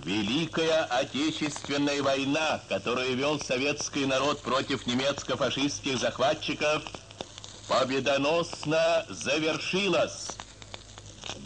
Великая 0.04 0.84
отечественная 0.84 2.02
война 2.02 2.60
которую 2.68 3.16
вел 3.16 3.40
советский 3.40 4.04
народ 4.04 4.42
против 4.42 4.86
немецко 4.86 5.36
фашистских 5.36 5.98
захватчиков 5.98 6.84
победоносно 7.68 9.04
завершилась 9.10 10.28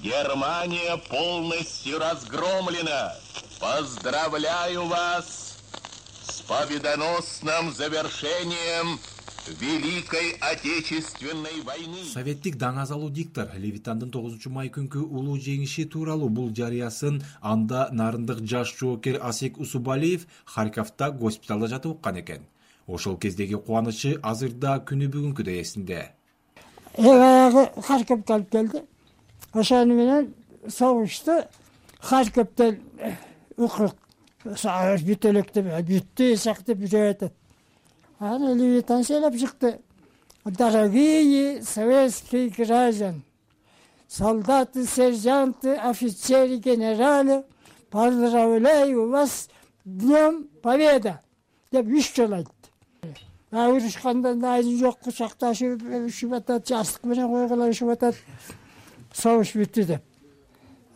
германия 0.03 0.97
полностью 1.11 1.99
разгромлена. 1.99 3.15
Поздравляю 3.61 4.87
вас 4.87 5.59
с 6.29 6.41
победоносным 6.43 7.73
завершением 7.73 8.99
великой 9.61 10.37
отечественной 10.41 11.61
войны. 11.63 12.05
Советтик 12.13 12.57
даңазалуу 12.57 13.11
диктор. 13.11 13.51
Левитандын 13.57 14.11
тогузунчу 14.11 14.51
май 14.51 14.71
күнкү 14.71 15.03
улуу 15.03 15.37
жеңиши 15.39 15.89
тууралуу 15.91 16.29
бул 16.29 16.55
жарыясын 16.55 17.23
анда 17.41 17.89
нарындык 17.91 18.45
жаш 18.47 18.75
жоокер 18.79 19.19
асек 19.23 19.59
усубалиев 19.59 20.27
харьковдо 20.45 21.11
госпиталда 21.11 21.69
жатып 21.75 21.99
уккан 21.99 22.21
экен 22.23 22.47
ошол 22.93 23.17
кездеги 23.17 23.57
кубанычы 23.57 24.19
азыр 24.23 24.53
да 24.53 24.77
күнү 24.89 25.09
бүгүнкүдөй 25.13 25.61
эсинде. 25.63 26.13
Э 26.99 27.03
баягы 27.03 27.69
харьковго 27.81 28.35
алып 28.35 28.51
келди. 28.51 28.83
Ошону 29.53 29.95
менен 29.95 30.35
согушту 30.69 31.45
харьковдон 32.01 32.79
укук 33.57 33.97
бүт 34.45 35.25
элек 35.31 35.53
деп 35.55 35.73
бүттү 35.89 36.33
эсак 36.35 36.65
деп 36.67 36.85
жүрүп 36.85 37.11
атат 37.17 37.35
анан 38.19 38.59
левитан 38.59 39.05
ыйлап 39.09 39.37
чыкты. 39.37 39.79
Дорогие 40.45 41.63
советские 41.63 42.49
граждане 42.51 43.23
солдаты 44.09 44.85
сержанты 44.85 45.77
офицеры 45.77 46.57
генералы 46.57 47.45
поздравляю 47.91 49.09
вас 49.09 49.49
днем 49.85 50.49
победа 50.63 51.23
деп 51.71 51.87
үч 51.87 52.15
жолу 52.17 52.35
айтты 52.35 52.62
урушканда 53.53 54.35
найзы 54.35 54.79
жок 54.79 54.99
кучакташып 55.05 55.83
ушуп 56.07 56.33
атат 56.33 56.69
жастык 56.69 57.05
менен 57.05 57.29
койгула 57.29 57.69
ушуп 57.69 57.91
атат. 57.93 58.17
Согуш 59.13 59.53
бүттү 59.53 59.85
деп. 59.85 60.03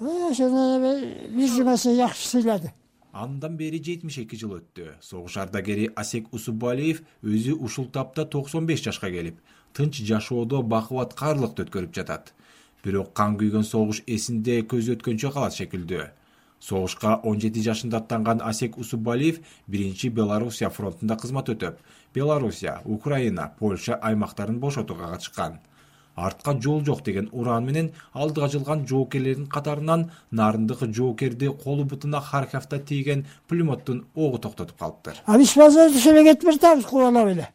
Ошондон 0.01 0.81
эми 0.81 1.37
бир 1.37 1.49
жумасын 1.53 1.97
жакшы 1.97 2.29
сыйлады. 2.29 2.73
Андан 3.13 3.57
бери 3.57 3.83
жетимиш 3.83 4.19
эки 4.19 4.37
жыл 4.37 4.57
өттү. 4.57 4.95
Согуш 5.01 5.37
ардагери 5.37 5.91
асек 5.95 6.33
усубалиев 6.33 7.03
өзү 7.23 7.59
ушул 7.61 7.91
тапта 7.93 8.25
токсон 8.25 8.67
беш 8.67 8.83
жашка 8.83 9.11
келип 9.11 9.37
тынч 9.77 10.01
жашоодо 10.01 10.63
бакубат 10.63 11.13
каалыкты 11.15 11.67
өткөрүп 11.67 11.93
жатат. 11.93 12.33
Бирок 12.83 13.13
кан 13.13 13.37
күйгөн 13.37 13.65
согуш 13.65 14.01
эсинде 14.07 14.63
көзү 14.63 14.97
өткөнчө 14.97 15.33
калат 15.33 15.53
шекилдүү 15.53 16.07
согушка 16.61 17.21
он 17.23 17.41
жети 17.41 17.63
жашында 17.63 17.99
аттанган 17.99 18.43
асек 18.43 18.79
усубалиев 18.79 19.41
биринчи 19.67 20.09
белоруссия 20.09 20.71
фронтунда 20.71 21.17
кызмат 21.17 21.49
өтөп 21.49 21.79
белоруссия 22.15 22.81
украина 22.85 23.53
польша 23.59 23.95
аймактарын 23.95 24.59
бошотууга 24.61 25.13
катышкан. 25.13 25.61
Артка 26.17 26.59
жол 26.63 26.83
жок 26.85 27.03
деген 27.05 27.29
уран 27.33 27.67
менен 27.67 27.91
алдыга 28.15 28.49
жылган 28.49 28.87
жоокерлердин 28.89 29.47
катарынан 29.47 30.11
нарындык 30.31 30.81
жоокерди 30.99 31.51
колу 31.65 31.85
бутуна 31.85 32.21
харьковдо 32.21 32.79
тийген 32.79 33.27
пулеметтун 33.49 34.07
огу 34.15 34.39
токтотуп 34.39 34.79
калыптыр 34.79 35.21
а 35.27 35.39
биз 35.39 35.57
ошо 35.57 35.89
эле 35.89 36.25
кетип 36.25 36.45
баратабыз 36.45 36.87
кубанып 36.87 37.29
эле 37.35 37.49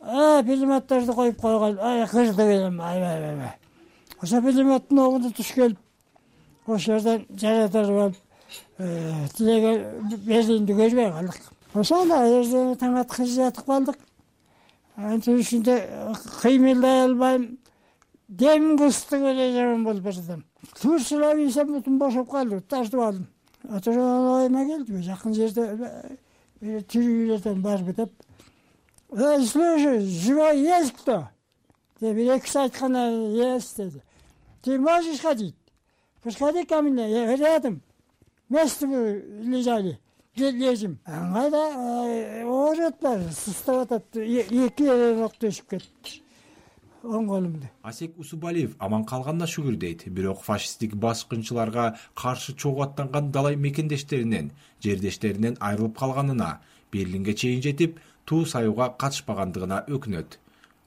пулемотторду 0.00 1.12
коюп 1.12 1.40
койгон 1.40 1.76
кырдып 2.08 2.40
элем 2.40 2.80
аябай 2.80 3.52
ошо 4.22 4.40
пулеметтун 4.40 4.98
огуна 4.98 5.30
туш 5.30 5.52
келип 5.52 5.78
ошол 6.68 6.98
жерден 6.98 7.26
жаратырып 7.38 8.00
алып 8.02 8.16
э, 8.78 9.28
тилеге 9.36 10.18
берлинди 10.26 10.72
көрбөй 10.72 11.10
калдык. 11.12 11.40
Ошол 11.74 12.06
жерде 12.08 12.76
таң 12.80 12.98
атканча 13.02 13.34
жатып 13.34 13.66
калдык. 13.66 13.98
Антип 14.96 15.40
ушунтип 15.40 15.74
э, 15.74 16.14
кыймылдай 16.42 17.04
албайм. 17.04 17.58
Демим 18.28 18.78
кыстык 18.78 19.20
эле 19.20 19.52
жаман 19.52 19.84
болуп 19.84 20.02
баратам. 20.02 20.44
Турсулап 20.80 21.38
ийсем 21.38 21.72
бутум 21.72 21.98
бошоп 21.98 22.30
калды 22.30 22.60
тартып 22.60 23.00
алдым. 23.00 23.26
Оюма 23.64 24.64
келди 24.66 25.02
жакын 25.02 25.34
жерде 25.34 25.68
тирүү 26.60 27.24
эледен 27.26 27.62
барбы 27.62 27.94
деп. 27.94 28.12
Эй 29.12 29.46
слушай 29.46 30.00
живой 30.00 30.60
есть 30.60 30.92
кто? 30.92 31.28
Деп 32.00 32.16
бир 32.16 32.36
экиси 32.36 32.58
айткандан 32.58 33.32
есть 33.32 33.76
деди. 33.76 34.02
Ты 34.62 34.78
можешь 34.78 35.20
ходить 35.20 35.56
подходи 36.28 36.64
ко 36.64 36.82
мне 36.82 37.36
рядом 37.36 37.80
место 38.48 38.86
лежали 38.86 39.98
лежим. 40.36 40.98
Аңайда 41.06 41.62
ооруп 42.44 42.92
атпайбы 42.92 43.32
сыстап 43.32 43.86
атат 43.86 44.16
эки 44.16 44.88
ок 45.24 45.34
төшүп 45.40 45.70
кетти 45.72 46.20
оң 47.02 47.28
колумду 47.30 47.70
асек 47.82 48.18
усубалиев 48.18 48.76
аман 48.78 49.06
калганына 49.08 49.48
шүгүр 49.50 49.78
дейт 49.80 50.04
бирок 50.08 50.42
фашисттик 50.44 50.94
баскынчыларга 50.94 51.96
каршы 52.14 52.54
чогуу 52.54 52.84
аттанган 52.84 53.32
далай 53.32 53.56
мекендештеринен 53.56 54.50
жердештеринен 54.84 55.56
айрылып 55.60 55.96
калганына 55.98 56.60
берлинге 56.92 57.34
чейин 57.34 57.62
жетип 57.62 57.98
туу 58.26 58.44
саюуга 58.44 58.92
катышпагандыгына 58.98 59.84
өкүнөт 59.88 60.38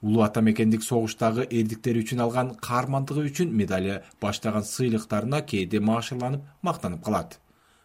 улуу 0.01 0.24
ата 0.24 0.41
мекендик 0.41 0.84
согуштагы 0.84 1.46
эрдиктери 1.46 2.01
үчүн 2.01 2.22
алган 2.25 2.53
каармандыгы 2.67 3.27
үчүн 3.29 3.51
медали 3.53 4.01
баштаган 4.22 4.63
сыйлыктарына 4.65 5.41
кээде 5.46 5.79
маашырланып 5.79 6.41
мактанып 6.62 7.03
калат. 7.05 7.39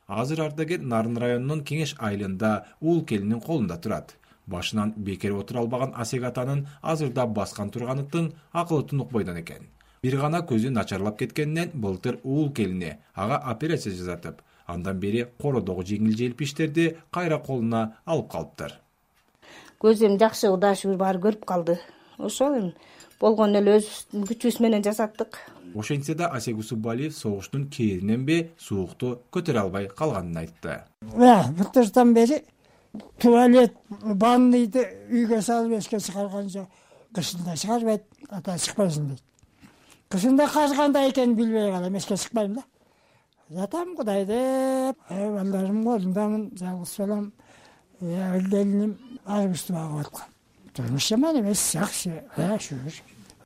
Азыр 0.08 0.40
ардагер 0.46 0.80
нарын 0.80 1.18
районунун 1.18 1.64
кеңеш 1.64 1.94
айылында 1.98 2.64
уул 2.80 3.04
келинин 3.04 3.40
колунда 3.40 3.76
турат. 3.76 4.14
Башынан 4.46 4.94
бекер 4.96 5.34
отура 5.34 5.60
албаган 5.60 5.92
асек 5.94 6.22
атанын 6.24 6.66
азыр 6.82 7.10
да 7.12 7.26
баскан 7.26 7.70
турганы 7.70 8.06
тың 8.06 8.32
акылы 8.52 8.86
тунукпойдон 8.86 9.40
экен. 9.42 9.68
Бир 10.02 10.16
гана 10.20 10.40
көзү 10.40 10.70
начарлап 10.70 11.18
кеткенинен 11.18 11.72
былтыр 11.74 12.20
уул 12.22 12.52
келини 12.52 12.96
ага 13.14 13.36
операция 13.36 13.92
жасатып 13.92 14.40
андан 14.66 15.00
бери 15.00 15.26
кородогу 15.42 15.82
жеңил 15.82 16.16
желпи 16.16 16.44
иштерди 16.44 16.96
кайра 17.10 17.38
колуна 17.38 17.96
алып 18.04 18.30
калыптыр. 18.30 18.72
Көзү 19.82 20.06
эми 20.06 20.18
жакшы 20.22 20.48
кудайга 20.48 20.80
шүгүр 20.80 20.96
баары 21.02 21.18
көрүп 21.26 21.44
калды 21.44 21.78
ошол 22.18 22.58
эми 22.58 22.74
болгону 23.20 23.60
эле 23.60 23.76
өзүбүздүн 23.78 24.26
күчүбүз 24.28 24.58
менен 24.64 24.84
жасаттык. 24.84 25.38
Ошентсе 25.74 26.14
да 26.14 26.28
асек 26.36 26.58
усубалиев 26.58 27.14
согуштун 27.16 27.66
кээриненби 27.72 28.52
суукту 28.58 29.20
көтөрө 29.32 29.66
албай 29.66 29.88
калганын 29.88 30.36
айтты. 30.42 30.82
Былтыртан 31.02 32.14
бери 32.14 32.42
туалет 33.20 33.74
ванныйды 33.90 34.84
үйгө 35.10 35.40
салып 35.42 35.78
эске 35.80 36.00
чыгарган 36.00 36.48
жок 36.52 36.68
кышында 37.16 37.56
чыгарбайт 37.56 38.04
ата 38.30 38.58
чыкпайсың 38.58 39.10
дейт. 39.10 39.22
Кышында 40.12 40.48
кар 40.52 40.74
кандай 40.76 41.10
экенин 41.10 41.36
билбей 41.36 41.70
калам 41.72 41.96
эске 41.96 42.16
чыкпайм 42.16 42.54
да. 42.54 42.64
Жатам 43.50 43.96
кудай 43.96 44.24
деп 44.26 44.96
балдарымдын 45.08 45.84
колундамын 45.84 46.48
жалгыз 46.58 46.96
балам 46.98 47.32
келиним 48.00 48.96
баарыбызды 49.26 49.72
багып 49.72 50.06
аткан 50.06 50.35
турмуш 50.76 51.08
жаман 51.08 51.40
эмес 51.40 51.62
жакшы 51.72 52.20
шүгүр. 52.36 52.96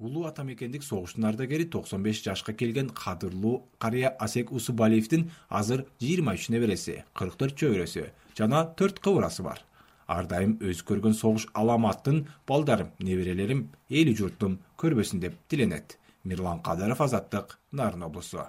Улуу 0.00 0.24
ата 0.26 0.42
мекендик 0.42 0.82
согуштун 0.82 1.24
ардагери 1.28 1.64
токсон 1.64 2.02
беш 2.02 2.22
жашка 2.24 2.52
келген 2.52 2.88
кадырлуу 2.90 3.62
карыя 3.78 4.10
асек 4.18 4.50
усубалиевдин 4.50 5.30
азыр 5.48 5.84
жыйырма 6.00 6.34
үч 6.34 6.48
небереси 6.50 7.04
кырк 7.14 7.36
төрт 7.36 7.58
чөбүрөсү 7.60 8.08
жана 8.38 8.64
төрт 8.76 8.98
кыбырасы 8.98 9.44
бар. 9.46 9.62
Ар 10.08 10.26
дайым 10.26 10.56
өзү 10.58 10.86
көргөн 10.88 11.14
согуш 11.14 11.46
аламатын 11.54 12.26
балдарым 12.48 12.90
неберелерим 12.98 13.68
эли 13.88 14.14
журтум 14.16 14.58
көрбөсүн 14.80 15.20
деп 15.20 15.36
тиленет. 15.48 15.98
Мирлан 16.24 16.60
кадыров 16.60 17.00
азаттык 17.00 17.58
нарын 17.70 18.02
облусу. 18.02 18.48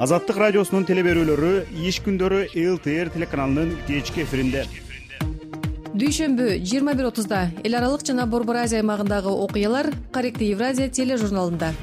Азаттык 0.00 0.36
радиосунун 0.36 0.86
теле 0.88 1.04
берүүлөрү 1.04 1.68
иш 1.86 2.00
күндөрү 2.00 2.46
лтр 2.56 3.12
телеканалынын 3.14 3.76
кечки 3.86 4.24
эфиринде 4.24 4.64
дүйшөмбү 6.00 6.44
жыйырма 6.64 6.94
бир 6.96 7.10
отузда 7.10 7.38
эл 7.60 7.74
аралык 7.76 8.00
жана 8.08 8.24
борбор 8.26 8.56
азия 8.62 8.78
аймагындагы 8.80 9.28
окуялар 9.28 9.90
корректий 10.14 10.54
евразия 10.54 10.88
тележурналында. 10.88 11.74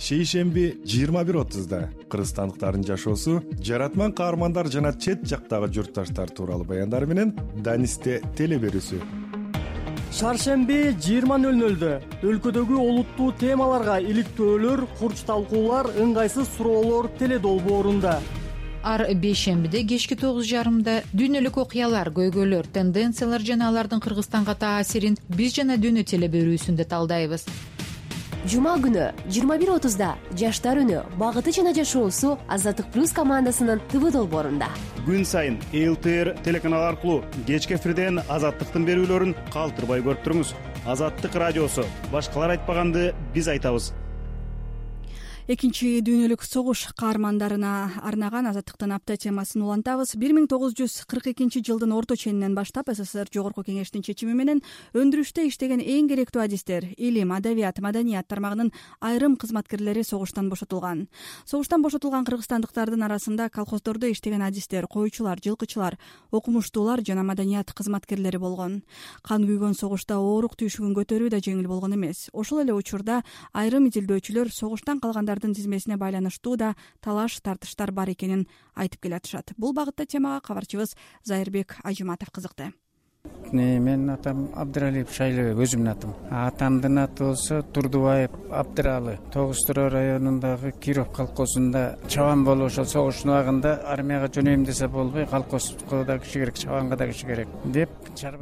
Шейшемби 0.00 0.80
жыйырма 0.88 1.24
бир 1.28 1.42
отузда 1.42 1.90
кыргызстандыктардын 2.08 2.86
жашоосу 2.88 3.42
жаратман 3.60 4.14
каармандар 4.16 4.70
жана 4.72 4.94
чет 4.94 5.26
жактагы 5.28 5.68
журтташтар 5.68 6.30
тууралуу 6.30 6.64
баяндар 6.64 7.04
менен 7.04 7.34
данисте 7.56 8.22
теле 8.38 8.56
берүүсү. 8.56 9.02
Шаршемби 10.16 10.96
жыйырма 10.96 11.36
нөл 11.44 11.60
нөлдө 11.60 11.92
өлкөдөгү 12.24 12.80
олуттуу 12.88 13.34
темаларга 13.38 14.00
иликтөөлөр 14.00 14.86
курч 14.98 15.26
талкуулар 15.28 15.92
ыңгайсыз 16.00 16.48
суроолор 16.56 17.12
теле 17.20 17.38
долбоорунда 17.38 18.16
ар 18.82 19.06
бейшембиде 19.14 19.82
кечки 19.84 20.16
тогуз 20.16 20.46
жарымда 20.48 21.00
дүйнөлүк 21.12 21.58
окуялар 21.64 22.10
көйгөйлөр 22.16 22.68
тенденциялар 22.72 23.42
жана 23.44 23.68
алардын 23.68 24.00
кыргызстанга 24.00 24.54
таасирин 24.54 25.18
биз 25.28 25.54
жана 25.56 25.76
дүйнө 25.76 26.04
теле 26.04 26.28
берүүсүндө 26.32 26.86
талдайбыз. 26.88 27.44
Жума 28.48 28.78
күнү 28.80 29.10
жыйырма 29.28 29.58
бир 29.60 29.74
отузда 29.74 30.14
жаштар 30.32 30.80
үнү 30.80 31.02
багыты 31.20 31.52
жана 31.52 31.74
жашоосу 31.76 32.38
азаттык 32.48 32.88
плюс 32.94 33.12
командасынын 33.12 33.82
тв 33.92 34.12
долбоорунда. 34.14 34.70
Күн 35.04 35.26
сайын 35.28 35.60
лтр 35.76 36.32
телеканалы 36.44 36.88
аркылуу 36.94 37.20
кечки 37.46 37.76
эфирден 37.76 38.22
азаттыктын 38.28 38.88
берүүлөрүн 38.88 39.36
калтырбай 39.52 40.00
көрүп 40.00 40.24
туруңуз 40.24 40.54
азаттык 40.88 41.36
радиосу 41.36 41.84
башкалар 42.12 42.56
айтпаганды 42.56 43.10
биз 43.34 43.52
айтабыз 43.52 43.92
экинчи 45.48 46.00
дүйнөлүк 46.04 46.42
согуш 46.44 46.86
каармандарына 46.98 48.02
арнаган 48.04 48.46
азаттыктын 48.50 48.92
апта 48.92 49.16
темасын 49.16 49.62
улантабыз. 49.64 50.12
Бир 50.20 50.34
миң 50.36 50.46
тогуз 50.50 50.74
жүз 50.76 51.04
кырк 51.08 51.30
экинчи 51.32 51.62
жылдын 51.64 51.92
орто 51.96 52.16
ченинен 52.16 52.54
баштап 52.54 52.90
ссср 52.92 53.30
жогорку 53.32 53.64
кеңештин 53.64 54.04
чечими 54.04 54.34
менен 54.36 54.60
өндүрүштө 54.92 55.46
иштеген 55.48 55.80
эң 55.80 56.10
керектүү 56.10 56.42
адистер 56.44 56.86
илим 56.96 57.32
адабият 57.32 57.80
маданият 57.80 58.28
тармагынын 58.28 58.72
айрым 59.00 59.36
кызматкерлери 59.36 60.04
согуштан 60.04 60.50
бошотулган. 60.50 61.06
Согуштан 61.44 61.82
бошотулган 61.82 62.24
кыргызстандыктардын 62.28 63.02
арасында 63.08 63.48
колхоздордо 63.50 64.10
иштеген 64.10 64.42
адистер 64.42 64.86
койчулар 64.86 65.40
жылкычылар 65.40 65.98
окумуштуулар 66.30 67.02
жана 67.06 67.22
маданият 67.24 67.72
кызматкерлери 67.72 68.38
болгон. 68.38 68.82
Кан 69.22 69.46
күйгөн 69.48 69.74
согушта 69.74 70.18
оорук 70.18 70.56
түйшүгүн 70.60 70.94
көтөрүү 70.94 71.30
да 71.30 71.40
жеңил 71.40 71.68
болгон 71.68 71.94
эмес. 71.94 72.28
Ошол 72.32 72.62
эле 72.62 72.74
учурда 72.74 73.22
айрым 73.52 73.88
изилдөөчүлөр 73.88 74.52
согуштан 74.52 75.00
тизмесине 75.38 75.96
байланыштуу 75.96 76.56
да 76.56 76.74
талаш 77.00 77.40
тартыштар 77.40 77.92
бар 77.92 78.10
экенин 78.10 78.48
айтып 78.74 79.02
келатышат. 79.02 79.52
Бул 79.56 79.72
багытта 79.72 80.06
темага 80.06 80.40
кабарчыбыз 80.40 80.96
зайырбек 81.22 81.76
ажыматов 81.84 82.30
кызыкты 82.30 82.72
менин 83.52 84.10
атам 84.10 84.48
абдыралиев 84.54 85.10
шайлыбек 85.12 85.58
өзүмдүн 85.64 85.90
атым. 85.90 86.12
Атамдын 86.30 86.98
аты 87.02 87.24
болсо 87.24 87.62
турдубаев 87.62 88.30
абдыралы. 88.50 89.18
Тогуз 89.32 89.64
туроо 89.66 89.88
районундагы 89.90 90.72
киров 90.80 91.10
колхозунда 91.12 91.98
чабан 92.08 92.44
болуп 92.44 92.70
ошол 92.70 92.86
согуштун 92.86 93.32
убагында 93.32 93.74
армияга 93.86 94.28
жөнөйм 94.28 94.64
десе 94.64 94.88
болбой 94.88 95.26
колхозго 95.26 96.04
да 96.04 96.18
киши 96.18 96.40
керек 96.40 96.58
чабанга 96.58 96.96
да 96.96 97.06
киши 97.08 97.26
керек 97.26 97.48
деп 97.64 97.90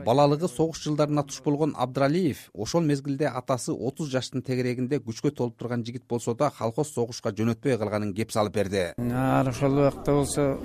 балалыгы 0.05 0.49
согуш 0.49 0.83
жылдарына 0.85 1.25
туш 1.25 1.41
болгон 1.43 1.75
абдыралиев 1.77 2.51
ошол 2.55 2.83
мезгилде 2.83 3.29
атасы 3.29 3.73
отуз 3.73 4.11
жаштын 4.11 4.43
тегерегинде 4.43 5.01
күчкө 5.01 5.31
толуп 5.31 5.57
турган 5.59 5.85
жигит 5.85 6.05
болсо 6.09 6.35
да 6.35 6.51
колхоз 6.51 6.93
согушка 6.93 7.31
жөнөтпөй 7.31 7.79
калганын 7.79 8.15
кеп 8.15 8.33
салып 8.33 8.55
берди. 8.55 8.93
Ал 8.99 9.49
ошол 9.49 9.79
убакта 9.79 10.13
болсо 10.13 10.59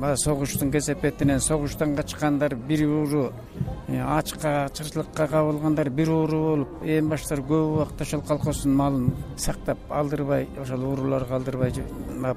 баягы 0.00 0.18
согуштун 0.18 0.72
кесепетинен 0.72 1.40
согуштан 1.40 1.96
качкандар 1.96 2.56
бир 2.56 2.86
ууру 2.88 3.32
Э, 3.53 3.53
ачка 3.88 4.64
ачкычылыкка 4.64 5.26
кабылгандар 5.28 5.90
бир 5.90 6.10
ууру 6.10 6.40
болуп 6.42 6.82
эң 6.82 7.08
баштары 7.08 7.42
көп 7.42 7.74
убакта 7.74 8.04
ошол 8.04 8.22
колхоздун 8.26 8.74
малын 8.74 9.10
сактап 9.36 9.78
алдырбай 9.88 10.48
ошол 10.60 10.84
ууруларга 10.90 11.36
алдырбай 11.38 11.72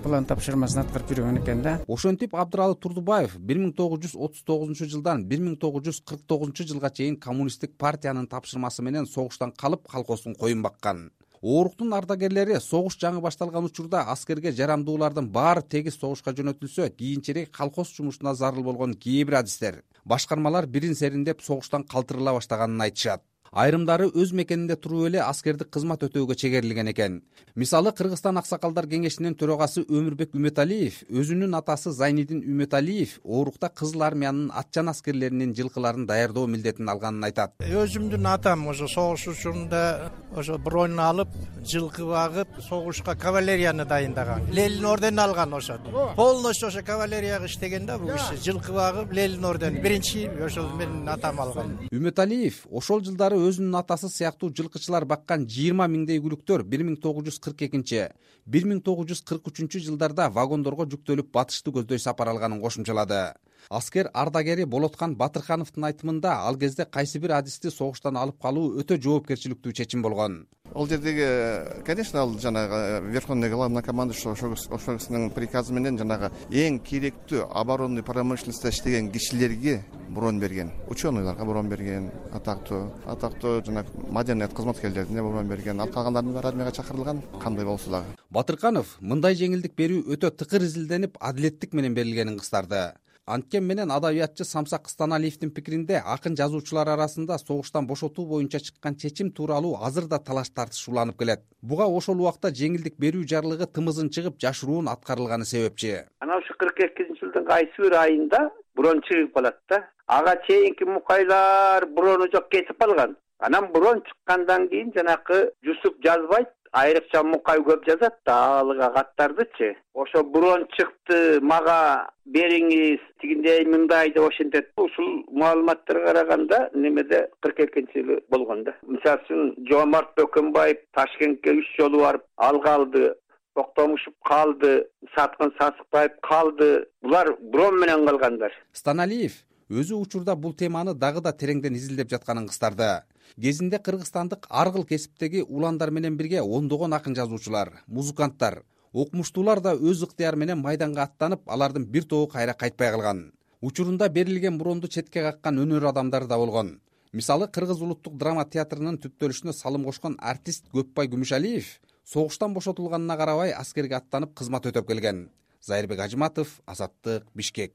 план 0.03 0.25
тапшырмасын 0.25 0.83
аткарып 0.83 1.13
жүргөн 1.13 1.41
экен 1.41 1.61
да. 1.63 1.77
Ошентип 1.87 2.35
абдыралы 2.35 2.75
турдубаев 2.75 3.37
бир 3.39 3.61
миң 3.61 3.73
тогуз 3.77 4.03
жүз 4.05 4.15
отуз 4.15 4.43
тогузунчу 4.47 4.89
жылдан 4.91 5.23
бир 5.27 5.41
миң 5.43 5.57
тогуз 5.61 5.87
жүз 5.87 6.01
кырк 6.05 6.25
тогузунчу 6.27 6.67
жылга 6.67 6.89
чейин 6.89 7.17
коммунисттик 7.17 7.77
партиянын 7.77 8.27
тапшырмасы 8.27 8.83
менен 8.83 9.07
согуштан 9.07 9.51
калып 9.51 9.87
колхоздун 9.87 10.35
коюн 10.35 10.61
баккан 10.61 11.09
ооруктун 11.41 11.93
ардагерлери 11.93 12.59
согуш 12.59 12.97
жаңы 13.01 13.21
башталган 13.21 13.65
учурда 13.65 14.03
аскерге 14.13 14.51
жарамдуулардын 14.51 15.29
баары 15.29 15.61
тегиз 15.61 15.99
согушка 15.99 16.33
жөнөтүлсө 16.33 16.89
кийинчерээк 16.97 17.51
колхоз 17.55 17.93
жумушуна 17.95 18.33
зарыл 18.35 18.63
болгон 18.63 18.93
кээ 18.93 19.25
бир 19.25 19.39
адистер 19.41 19.83
башкармалар 20.05 20.65
бирин 20.65 20.95
сериндеп 20.95 21.41
согуштан 21.41 21.83
калтырыла 21.83 22.33
баштаганын 22.39 22.81
айтышат 22.87 23.23
айрымдары 23.51 24.09
өз 24.13 24.33
мекенинде 24.33 24.75
туруп 24.75 25.07
эле 25.07 25.21
аскердик 25.21 25.69
кызмат 25.69 26.03
өтөөгө 26.03 26.35
чегерилген 26.35 26.91
экен. 26.91 27.21
Мисалы 27.55 27.91
кыргызстан 27.91 28.37
аксакалдар 28.37 28.85
кеңешинин 28.85 29.33
төрагасы 29.37 29.81
өмүрбек 29.87 30.35
үмөталиев 30.37 30.99
өзүнүн 31.09 31.57
атасы 31.57 31.91
зайнидин 31.91 32.43
үмөталиев 32.45 33.17
оорукта 33.23 33.69
кызыл 33.69 34.03
армиянын 34.05 34.51
атчан 34.53 34.89
аскерлеринин 34.91 35.55
жылкыларын 35.57 36.05
даярдоо 36.05 36.45
милдетин 36.47 36.89
алганын 36.89 37.23
айтат. 37.29 37.55
Өзүмдүн 37.65 38.27
атам 38.29 38.67
ошо 38.67 38.87
согуш 38.87 39.27
учурунда 39.33 40.11
ошо 40.35 40.57
бронь 40.57 40.99
алып 40.99 41.33
жылкы 41.65 42.05
багып 42.05 42.61
согушка 42.67 43.15
кавалерияны 43.15 43.85
дайындаган. 43.85 44.45
Ленин 44.51 44.85
орденин 44.85 45.19
алган 45.19 45.53
ошо. 45.53 45.79
Полностью 46.15 46.67
ошо 46.67 46.83
кавалерияга 46.85 47.45
иштеген 47.45 47.85
да 47.85 47.97
бул 47.97 48.11
киши. 48.11 48.37
Жылкы 48.43 48.73
багып 48.73 49.13
ленин 49.13 49.45
ордени. 49.45 49.81
Биринчи 49.81 50.29
ошол 50.45 50.69
менин 50.77 51.09
атам 51.09 51.41
алган. 51.41 51.77
Үмөталиев 51.91 52.67
ошол 52.71 53.01
жылдары 53.01 53.36
өзүнүн 53.49 53.77
атасы 53.79 54.09
сыяктуу 54.11 54.49
жылкычылар 54.57 55.05
баккан 55.05 55.45
жыйырма 55.47 55.87
миңдей 55.91 56.21
күлүктөр 56.23 56.63
бир 56.63 56.83
миң 56.87 56.97
тогуз 57.03 57.27
жүз 57.29 57.39
кырк 57.45 57.63
экинчи 57.67 58.03
бир 58.45 58.67
миң 58.69 58.81
тогуз 58.85 59.09
жүз 59.11 59.21
кырк 59.27 59.51
үчүнчү 59.51 59.83
жылдарда 59.85 60.29
вагондорго 60.33 60.87
жүктөлүп 60.93 61.31
батышты 61.37 61.73
көздөй 61.75 62.01
сапар 62.03 62.33
алганын 62.33 62.61
кошумчалады 62.63 63.21
аскер 63.69 64.09
ардагери 64.13 64.65
болоткан 64.65 65.15
батырхановдун 65.15 65.83
айтымында 65.89 66.33
ал 66.47 66.57
кезде 66.57 66.85
кайсы 66.85 67.19
бир 67.19 67.31
адисти 67.37 67.71
согуштан 67.71 68.17
алып 68.17 68.41
калуу 68.41 68.79
өтө 68.81 68.99
жоопкерчиликтүү 69.01 69.73
чечим 69.73 70.01
болгон. 70.01 70.47
Ал 70.75 70.87
жердеги 70.87 71.83
конечно 71.85 72.21
ал 72.21 72.37
жанагы 72.39 73.09
верховный 73.09 73.49
главнокомандующий 73.49 74.31
ошол 74.31 74.97
кишинин 74.97 75.31
приказы 75.31 75.73
менен 75.73 75.97
жанагы 75.97 76.31
эң 76.51 76.79
керектүү 76.83 77.47
оборонный 77.49 78.03
промышленностьта 78.03 78.69
иштеген 78.69 79.11
кишилерге 79.11 79.85
бронь 80.09 80.39
берген 80.39 80.71
ученыйларга 80.89 81.45
бронь 81.45 81.69
берген 81.69 82.11
атактуу 82.33 82.91
атактуу 83.05 83.63
жанагы 83.65 83.89
маданият 84.11 84.53
кызматкерлерине 84.53 85.23
бронь 85.23 85.47
берген 85.47 85.81
ал 85.81 85.87
калгандардын 85.87 86.33
баары 86.33 86.47
армияга 86.49 86.71
чакырылган 86.71 87.23
кандай 87.41 87.65
болсо 87.65 87.89
дагы. 87.89 88.05
Батырканов 88.29 88.97
мындай 88.99 89.35
жеңилдик 89.35 89.73
берүү 89.77 90.03
өтө 90.13 90.31
тыкыр 90.31 90.67
изилденип 90.67 91.17
адилеттик 91.19 91.73
менен 91.73 91.95
берилгенин 91.95 92.37
кыстарды 92.37 92.91
анткени 93.27 93.65
менен 93.69 93.91
адабиятчы 93.91 94.45
самсак 94.47 94.87
станалиевдин 94.89 95.51
пикиринде 95.51 96.01
акын 96.15 96.37
жазуучулар 96.39 96.87
арасында 96.93 97.37
согуштан 97.41 97.87
бошотуу 97.87 98.25
боюнча 98.25 98.59
чыккан 98.59 98.95
чечим 98.95 99.31
тууралуу 99.31 99.75
азыр 99.87 100.07
да 100.07 100.19
талаш 100.19 100.49
тартыш 100.49 100.87
уланып 100.87 101.19
келет. 101.19 101.43
Буга 101.61 101.87
ошол 101.99 102.21
убакта 102.21 102.53
жеңилдик 102.61 102.95
берүү 103.03 103.27
жарлыгы 103.33 103.67
тымызын 103.67 104.09
чыгып 104.15 104.39
жашыруун 104.39 104.87
аткарылганы 104.87 105.45
себепчи. 105.45 106.05
Анан 106.19 106.39
ушу 106.39 106.55
кырк 106.57 106.79
экинчи 106.87 107.19
жылдын 107.19 107.45
кайсы 107.51 107.81
бир 107.83 107.99
айында 107.99 108.49
бронь 108.75 109.03
чыгып 109.09 109.33
калат 109.33 109.59
да 109.69 109.83
ага 110.07 110.35
чейинки 110.47 110.83
мукайлар 110.83 111.85
брону 111.85 112.31
жок 112.31 112.49
кесип 112.49 112.83
алган 112.83 113.17
анан 113.39 113.71
бронь 113.73 114.01
чыккандан 114.07 114.67
кийин 114.69 114.91
жанакы 114.95 115.51
жусуп 115.63 115.97
жазбайт 116.03 116.49
айрыкча 116.77 117.23
мукай 117.23 117.59
көп 117.65 117.85
жазат 117.87 118.15
да 118.25 118.35
алга 118.59 118.89
каттардычы. 118.95 119.75
Ошо 119.93 120.23
бронь 120.23 120.65
чыкты 120.77 121.39
мага 121.41 122.09
бериңиз 122.25 123.01
тигиндей 123.21 123.65
мындай 123.65 124.11
деп 124.13 124.27
ошентет 124.29 124.69
ушул 124.77 125.23
маалыматтарга 125.31 126.11
караганда 126.11 126.69
немеде 126.73 127.27
кырк 127.41 127.59
экинчи 127.65 128.03
жылы 128.03 128.21
болгон 128.29 128.63
да. 128.63 128.75
Мисалы 128.83 129.23
үчүн 129.23 129.55
жоомарт 129.69 130.13
бөкөнбаев 130.19 130.83
ташкентке 130.93 131.55
үч 131.61 131.73
жолу 131.79 132.03
барып 132.05 132.27
алга 132.37 132.75
алды 132.75 133.13
токтомушев 133.57 134.13
калды 134.25 134.85
саткын 135.15 135.53
сасыкбаев 135.59 136.19
калды. 136.21 136.85
Булар 137.01 137.35
бронь 137.41 137.79
менен 137.81 138.05
калгандар. 138.05 138.53
Станалиев 138.73 139.43
өзү 139.69 139.97
учурда 139.99 140.35
бул 140.35 140.53
теманы 140.53 140.93
дагы 140.93 141.21
да 141.21 141.33
тереңден 141.33 141.75
изилдеп 141.75 142.11
жатканын 142.13 142.47
кыстарды 142.47 143.01
кезинде 143.35 143.79
кыргызстандык 143.79 144.47
ар 144.49 144.71
кыл 144.71 144.85
кесиптеги 144.85 145.41
уландар 145.41 145.91
менен 145.91 146.17
бирге 146.17 146.41
ондогон 146.41 146.93
акын 146.93 147.15
жазуучулар 147.15 147.83
музыканттар 147.87 148.63
окумуштуулар 148.93 149.61
да 149.61 149.73
өз 149.75 150.03
ыктыяры 150.07 150.37
менен 150.37 150.61
майданга 150.61 151.03
аттанып 151.03 151.43
алардын 151.45 151.85
бир 151.85 152.03
тобу 152.03 152.27
кайра 152.27 152.53
кайтпай 152.53 152.91
калган. 152.91 153.31
Учурунда 153.61 154.09
берилген 154.09 154.57
бронду 154.57 154.87
четке 154.87 155.23
каккан 155.23 155.59
өнөр 155.59 155.89
адамдары 155.89 156.27
да 156.27 156.37
болгон. 156.37 156.79
Мисалы 157.13 157.47
кыргыз 157.47 157.81
улуттук 157.81 158.17
драма 158.17 158.45
театрынын 158.45 158.99
түптөлүшүнө 159.03 159.53
салым 159.53 159.85
кошкон 159.85 160.17
артист 160.19 160.69
көпбай 160.73 161.09
күмүшалиев 161.09 161.79
согуштан 162.05 162.53
бошотулганына 162.53 163.17
карабай 163.17 163.51
аскерге 163.51 163.97
аттанып 163.97 164.35
кызмат 164.35 164.65
өтөп 164.65 164.87
келген. 164.87 165.29
Зайырбек 165.61 165.99
ажыматов 165.99 166.61
азаттык 166.65 167.25
бишкек 167.33 167.73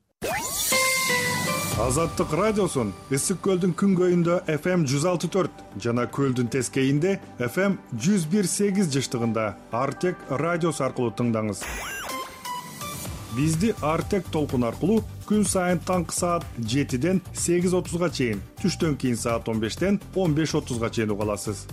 азаттык 1.80 2.34
радиосун 2.36 2.90
ысык 3.16 3.38
көлдүн 3.46 3.72
күнгөйүндө 3.80 4.34
fm 4.58 4.82
жүз 4.92 5.06
алты 5.08 5.30
төрт 5.32 5.62
жана 5.80 6.04
көлдүн 6.04 6.50
тескейинде 6.52 7.14
fm 7.46 7.78
жүз 7.96 8.26
бир 8.28 8.44
сегиз 8.44 8.92
жыштыгында 8.92 9.46
артек 9.80 10.20
радиосу 10.42 10.84
аркылуу 10.84 11.14
тыңдаңыз 11.16 11.64
бизди 13.36 13.74
артек 13.82 14.26
толкун 14.32 14.64
аркылуу 14.68 15.02
күн 15.28 15.46
сайын 15.48 15.80
таңкы 15.86 16.14
саат 16.16 16.44
жетиден 16.58 17.22
сегиз 17.32 17.74
отузга 17.78 18.10
чейин 18.10 18.42
түштөн 18.62 18.98
кийин 19.00 19.16
саат 19.16 19.48
он 19.48 19.60
бештен 19.62 20.00
он 20.14 20.34
беш 20.34 20.54
отузга 20.54 20.90
чейин 20.90 21.14
уга 21.14 21.24
аласыз. 21.24 21.64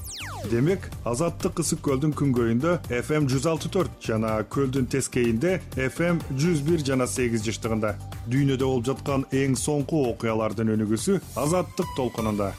Демек 0.52 0.88
азаттык 1.04 1.60
ысык 1.60 1.82
көлдүн 1.84 2.14
күнгөйүндө 2.16 2.78
fm 3.02 3.28
жүз 3.32 3.50
алты 3.52 3.72
төрт 3.74 4.00
жана 4.06 4.38
көлдүн 4.56 4.88
тескейинде 4.94 5.58
fm 5.90 6.24
жүз 6.32 6.64
бир 6.70 6.86
жана 6.86 7.08
сегиз 7.08 7.44
жыштыгында. 7.50 7.96
Дүйнөдө 8.32 8.72
болуп 8.72 8.88
жаткан 8.94 9.28
эң 9.36 9.60
соңку 9.60 10.06
окуялардын 10.14 10.76
өнүгүүсү 10.78 11.20
азаттык 11.44 11.96
толкунунда 12.00 12.54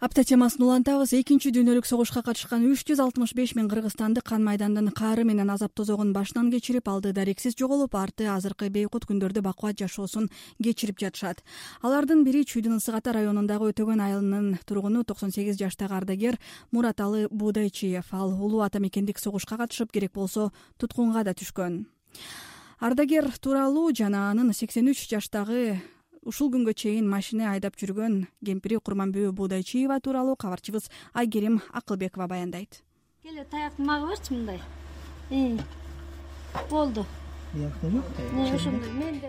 апта 0.00 0.22
темасын 0.22 0.62
улантабыз. 0.62 1.10
Экинчи 1.18 1.50
дүйнөлүк 1.50 1.86
согушка 1.88 2.22
катышкан 2.22 2.62
үч 2.70 2.84
жүз 2.86 3.00
алтымыш 3.02 3.32
беш 3.34 3.54
миң 3.58 3.66
кыргызстандык 3.66 4.22
кан 4.30 4.44
майдандын 4.46 4.92
каары 4.94 5.24
менен 5.26 5.50
азап 5.50 5.74
тозогун 5.74 6.12
башынан 6.14 6.52
кечирип 6.52 6.86
алды. 6.88 7.10
Дарексиз 7.12 7.56
жоголуп 7.58 7.96
арты 7.98 8.28
азыркы 8.30 8.70
бейкут 8.70 9.08
күндөрдү 9.10 9.42
бакубат 9.42 9.80
жашоосун 9.82 10.30
кечирип 10.62 11.02
жатышат. 11.02 11.42
Алардын 11.82 12.22
бири 12.22 12.44
чүйдүн 12.46 12.78
ысык 12.78 12.94
ата 12.94 13.16
районундагы 13.18 13.72
өтөгөн 13.72 14.04
айылынын 14.06 14.62
тургуну 14.70 15.02
токсон 15.02 15.34
сегиз 15.34 15.58
жаштагы 15.58 15.98
ардагер 15.98 16.38
мураталы 16.70 17.26
буудайчиев 17.30 18.14
ал 18.14 18.38
улуу 18.38 18.62
ата 18.62 18.78
мекендик 18.78 19.18
согушка 19.18 19.58
катышып 19.58 19.90
керек 19.90 20.14
болсо 20.14 20.52
туткунга 20.78 21.24
да 21.24 21.34
түшкөн. 21.34 21.86
Ардагер 22.78 23.32
тууралуу 23.42 23.90
жана 23.90 24.30
анын 24.30 24.54
сексен 24.54 24.86
үч 24.86 25.08
жаштагы 25.10 25.80
ушул 26.22 26.50
күнгө 26.52 26.74
чейин 26.74 27.08
машина 27.08 27.52
айдап 27.52 27.76
жүргөн 27.78 28.26
кемпири 28.44 28.78
курманбүбү 28.80 29.32
буудайчиева 29.32 30.00
тууралуу 30.00 30.36
кабарчыбыз 30.36 30.90
айгерим 31.14 31.60
акылбекова 31.72 32.26
баяндайт. 32.28 32.82
Келе 33.22 33.44
таякты 33.44 33.82
мага 33.82 34.08
берчи 34.08 34.34
мындай? 34.34 34.60
Болду. 36.70 37.06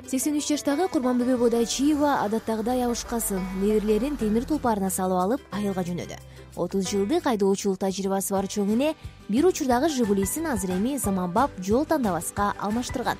Сексен 0.09 0.35
үч 0.35 0.49
жаштагы 0.51 0.89
курманбүбү 0.91 1.37
буудайчиева 1.39 2.17
адаттагыдай 2.25 2.83
абышкасын 2.83 3.39
неберелерин 3.61 4.17
темир 4.19 4.43
тулпарына 4.49 4.89
салып 4.91 5.21
алып 5.23 5.55
айылга 5.55 5.85
жөнөдү 5.87 6.17
отуз 6.59 6.89
жылдык 6.91 7.29
айдоочулук 7.31 7.79
тажрыйбасы 7.79 8.35
бар 8.35 8.49
чоң 8.51 8.73
эне 8.75 8.95
бир 9.29 9.47
учурдагы 9.47 9.89
жигулисин 9.93 10.49
азыр 10.51 10.75
эми 10.75 10.97
заманбап 10.97 11.55
жол 11.63 11.85
тандабаска 11.85 12.51
алмаштырган 12.59 13.17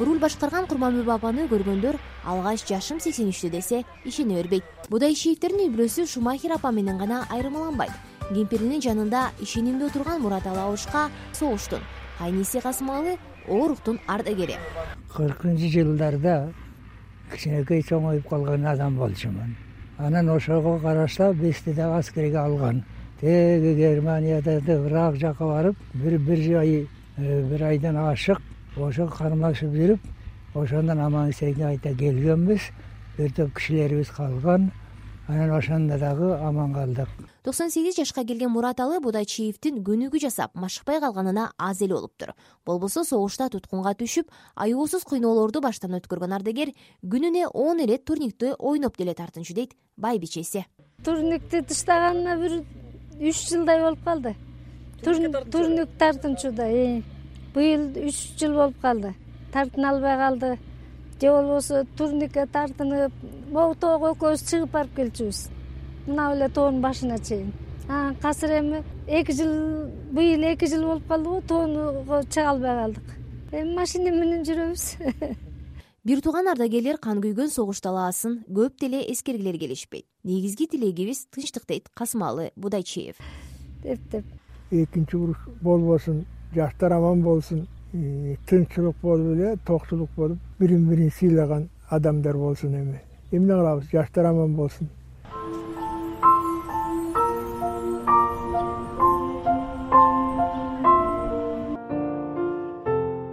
руль 0.00 0.20
башкарган 0.20 0.64
курманбүбү 0.66 1.12
апаны 1.12 1.44
көргөндөр 1.50 1.98
алгач 2.24 2.64
жашым 2.68 3.00
сексен 3.04 3.28
үчтө 3.28 3.50
десе 3.52 3.82
ишене 4.08 4.38
бербейт 4.38 4.64
будайчиевдердин 4.88 5.66
үй 5.66 5.72
бүлөсү 5.74 6.06
шумахер 6.08 6.54
апа 6.56 6.70
менен 6.72 6.96
гана 6.98 7.26
айырмаланбайт. 7.28 7.92
Кемпиринин 8.30 8.80
жанында 8.80 9.26
ишенимдүү 9.44 9.90
турган 9.92 10.22
мураталы 10.22 10.62
абышка 10.62 11.08
согуштун. 11.32 11.82
Кайниси 12.18 12.60
касымалы 12.64 13.18
ооруктун 13.46 13.98
ардагери. 14.06 14.56
Кыркынчы 15.12 15.68
жылдарда 15.74 16.52
кичинекей 17.32 17.82
чоңоюп 17.82 18.28
калган 18.28 18.64
адам 18.66 18.96
болчумун. 18.96 19.56
Анан 19.98 20.30
ошого 20.30 20.78
караштаа 20.78 21.34
бизди 21.34 21.74
дагы 21.74 21.98
аскерге 21.98 22.38
алган. 22.38 22.84
Тээги 23.20 23.74
германияда 23.76 24.60
ырак 24.64 25.16
жака 25.16 25.44
барып 25.44 25.76
бир 25.92 26.58
ай 26.58 26.86
э, 27.18 27.42
бир 27.42 27.62
айдан 27.64 27.96
ашык 27.96 28.40
ошо 28.82 29.06
кармашып 29.08 29.72
жүрүп 29.74 30.00
ошондон 30.54 31.00
аман 31.00 31.30
эсен 31.30 31.54
кайта 31.54 31.94
келгенбиз 31.94 32.70
бир 33.16 33.32
топ 33.32 33.54
кишилерибиз 33.56 34.10
калган. 34.10 34.72
Анан 35.28 35.50
ошондо 35.54 35.98
дагы 35.98 36.34
аман 36.34 36.74
калдык. 36.74 37.08
Токсон 37.44 37.70
сегиз 37.70 37.96
жашка 37.96 38.24
келген 38.24 38.50
мураталы 38.50 38.98
будайчиевдин 39.00 39.84
көнүгүү 39.86 40.20
жасап 40.20 40.54
машыкпай 40.54 40.98
калганына 41.00 41.52
аз 41.56 41.82
эле 41.82 41.94
болуптур 41.94 42.34
болбосо 42.66 43.04
согушта 43.04 43.48
туткунга 43.48 43.94
түшүп 43.94 44.26
аюусуз 44.56 45.04
кыйноолорду 45.04 45.60
баштан 45.60 45.94
өткөргөн 46.00 46.34
ардагер 46.34 46.74
күнүнө 47.04 47.46
он 47.54 47.80
эле 47.80 47.98
турниктти 47.98 48.56
ойноп 48.58 48.98
деле 48.98 49.14
тартынчу 49.14 49.54
дейт 49.54 49.76
байбичеси 49.96 50.66
турникти 51.04 51.62
таштаганына 51.62 52.36
бир 52.40 52.56
үч 53.20 53.44
жылдай 53.48 53.80
болуп 53.82 54.04
калды. 54.04 54.34
Турник 55.02 55.88
тартынчуда 55.98 56.66
быйыл 57.54 57.88
үч 58.08 58.18
жыл 58.38 58.54
болуп 58.54 58.80
калды. 58.80 59.14
Тартына 59.52 59.90
албай 59.90 60.16
калды. 60.16 60.58
Же 61.20 61.30
болбосо 61.30 61.84
турникке 61.96 62.46
тартынып 62.46 63.12
могу 63.52 63.74
тоого 63.74 64.14
экөөбүз 64.14 64.44
чыгып 64.48 64.70
барып 64.72 64.94
келчүбүз. 64.96 65.40
Мына 66.06 66.30
эле 66.34 66.48
тоонун 66.48 66.80
башына 66.80 67.18
чейин. 67.18 67.52
Анан 67.88 68.16
азыр 68.22 68.56
эми 68.58 68.82
эки 69.06 69.32
жыл 69.32 69.90
быйыл 70.12 70.46
эки 70.52 70.66
жыл 70.66 70.86
болуп 70.86 71.06
калды 71.08 71.28
го 71.28 71.40
тоого 71.40 72.22
чыга 72.22 72.50
албай 72.50 72.76
калдык. 72.82 73.14
Эми 73.52 73.74
машина 73.74 74.10
менен 74.10 74.44
жүрөбүз. 74.48 74.84
Бир 76.04 76.22
тууган 76.24 76.48
ардагерлер 76.48 76.96
кан 76.96 77.20
күйгөн 77.20 77.50
согуш 77.52 77.82
талаасын 77.84 78.38
көп 78.48 78.78
деле 78.80 79.02
эскергилери 79.12 79.58
келишпейт. 79.60 80.06
Негизги 80.24 80.66
тилегибиз 80.72 81.26
тынчтык 81.28 81.66
дейт 81.68 81.90
касымалы 81.92 82.52
будайчиев. 82.56 83.20
Эптеп 83.84 84.24
экинчи 84.70 85.16
уруш 85.16 85.36
болбосун 85.60 86.24
жаштар 86.54 86.92
аман 86.92 87.22
болсун 87.22 87.66
тынччылык 87.92 88.96
болуп 89.02 89.34
эле 89.36 89.56
токчулук 89.66 90.10
болуп 90.16 90.38
бирин 90.58 90.88
бирин 90.88 91.10
сыйлаган 91.10 91.68
адамдар 91.88 92.36
болсун 92.36 92.74
эми. 92.74 93.00
Эмне 93.32 93.54
кылабыз? 93.54 93.90
Жаштар 93.92 94.26
аман 94.26 94.54
болсун. 94.54 94.88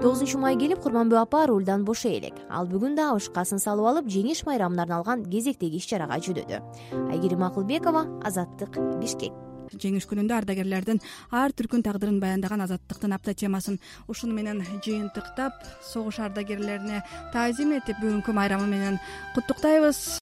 Тогузунчу 0.01 0.37
май 0.39 0.55
келип 0.55 0.79
курманбү 0.79 1.17
апа 1.19 1.47
рульдан 1.47 1.83
бошой 1.85 2.19
элек. 2.19 2.33
Ал 2.49 2.69
бүгүн 2.69 2.95
да 2.95 3.11
абышкасын 3.11 3.59
салып 3.59 3.89
алып 3.91 4.07
жеңиш 4.07 4.45
майрамына 4.45 4.85
арналган 4.85 5.25
кезектеги 5.25 5.81
иш 5.81 5.89
чарага 5.89 6.21
жөнөдү 6.21 6.61
айгерим 7.11 7.43
акылбекова 7.43 8.05
азаттык 8.23 8.79
бишкек 9.01 9.46
жеңиш 9.73 10.07
күнүндө 10.09 10.37
ардагерлердин 10.39 11.01
ар 11.35 11.53
түркүн 11.57 11.83
тагдырын 11.85 12.19
баяндаган 12.23 12.63
азаттыктын 12.65 13.15
апта 13.17 13.33
темасын 13.33 13.79
ушуну 14.07 14.33
менен 14.37 14.63
жыйынтыктап 14.85 15.63
согуш 15.91 16.19
ардагерлерине 16.27 17.03
таазим 17.33 17.75
этип 17.77 17.99
бүгүнкү 18.01 18.35
майрамы 18.37 18.67
менен 18.71 18.99
куттуктайбыз 19.35 20.07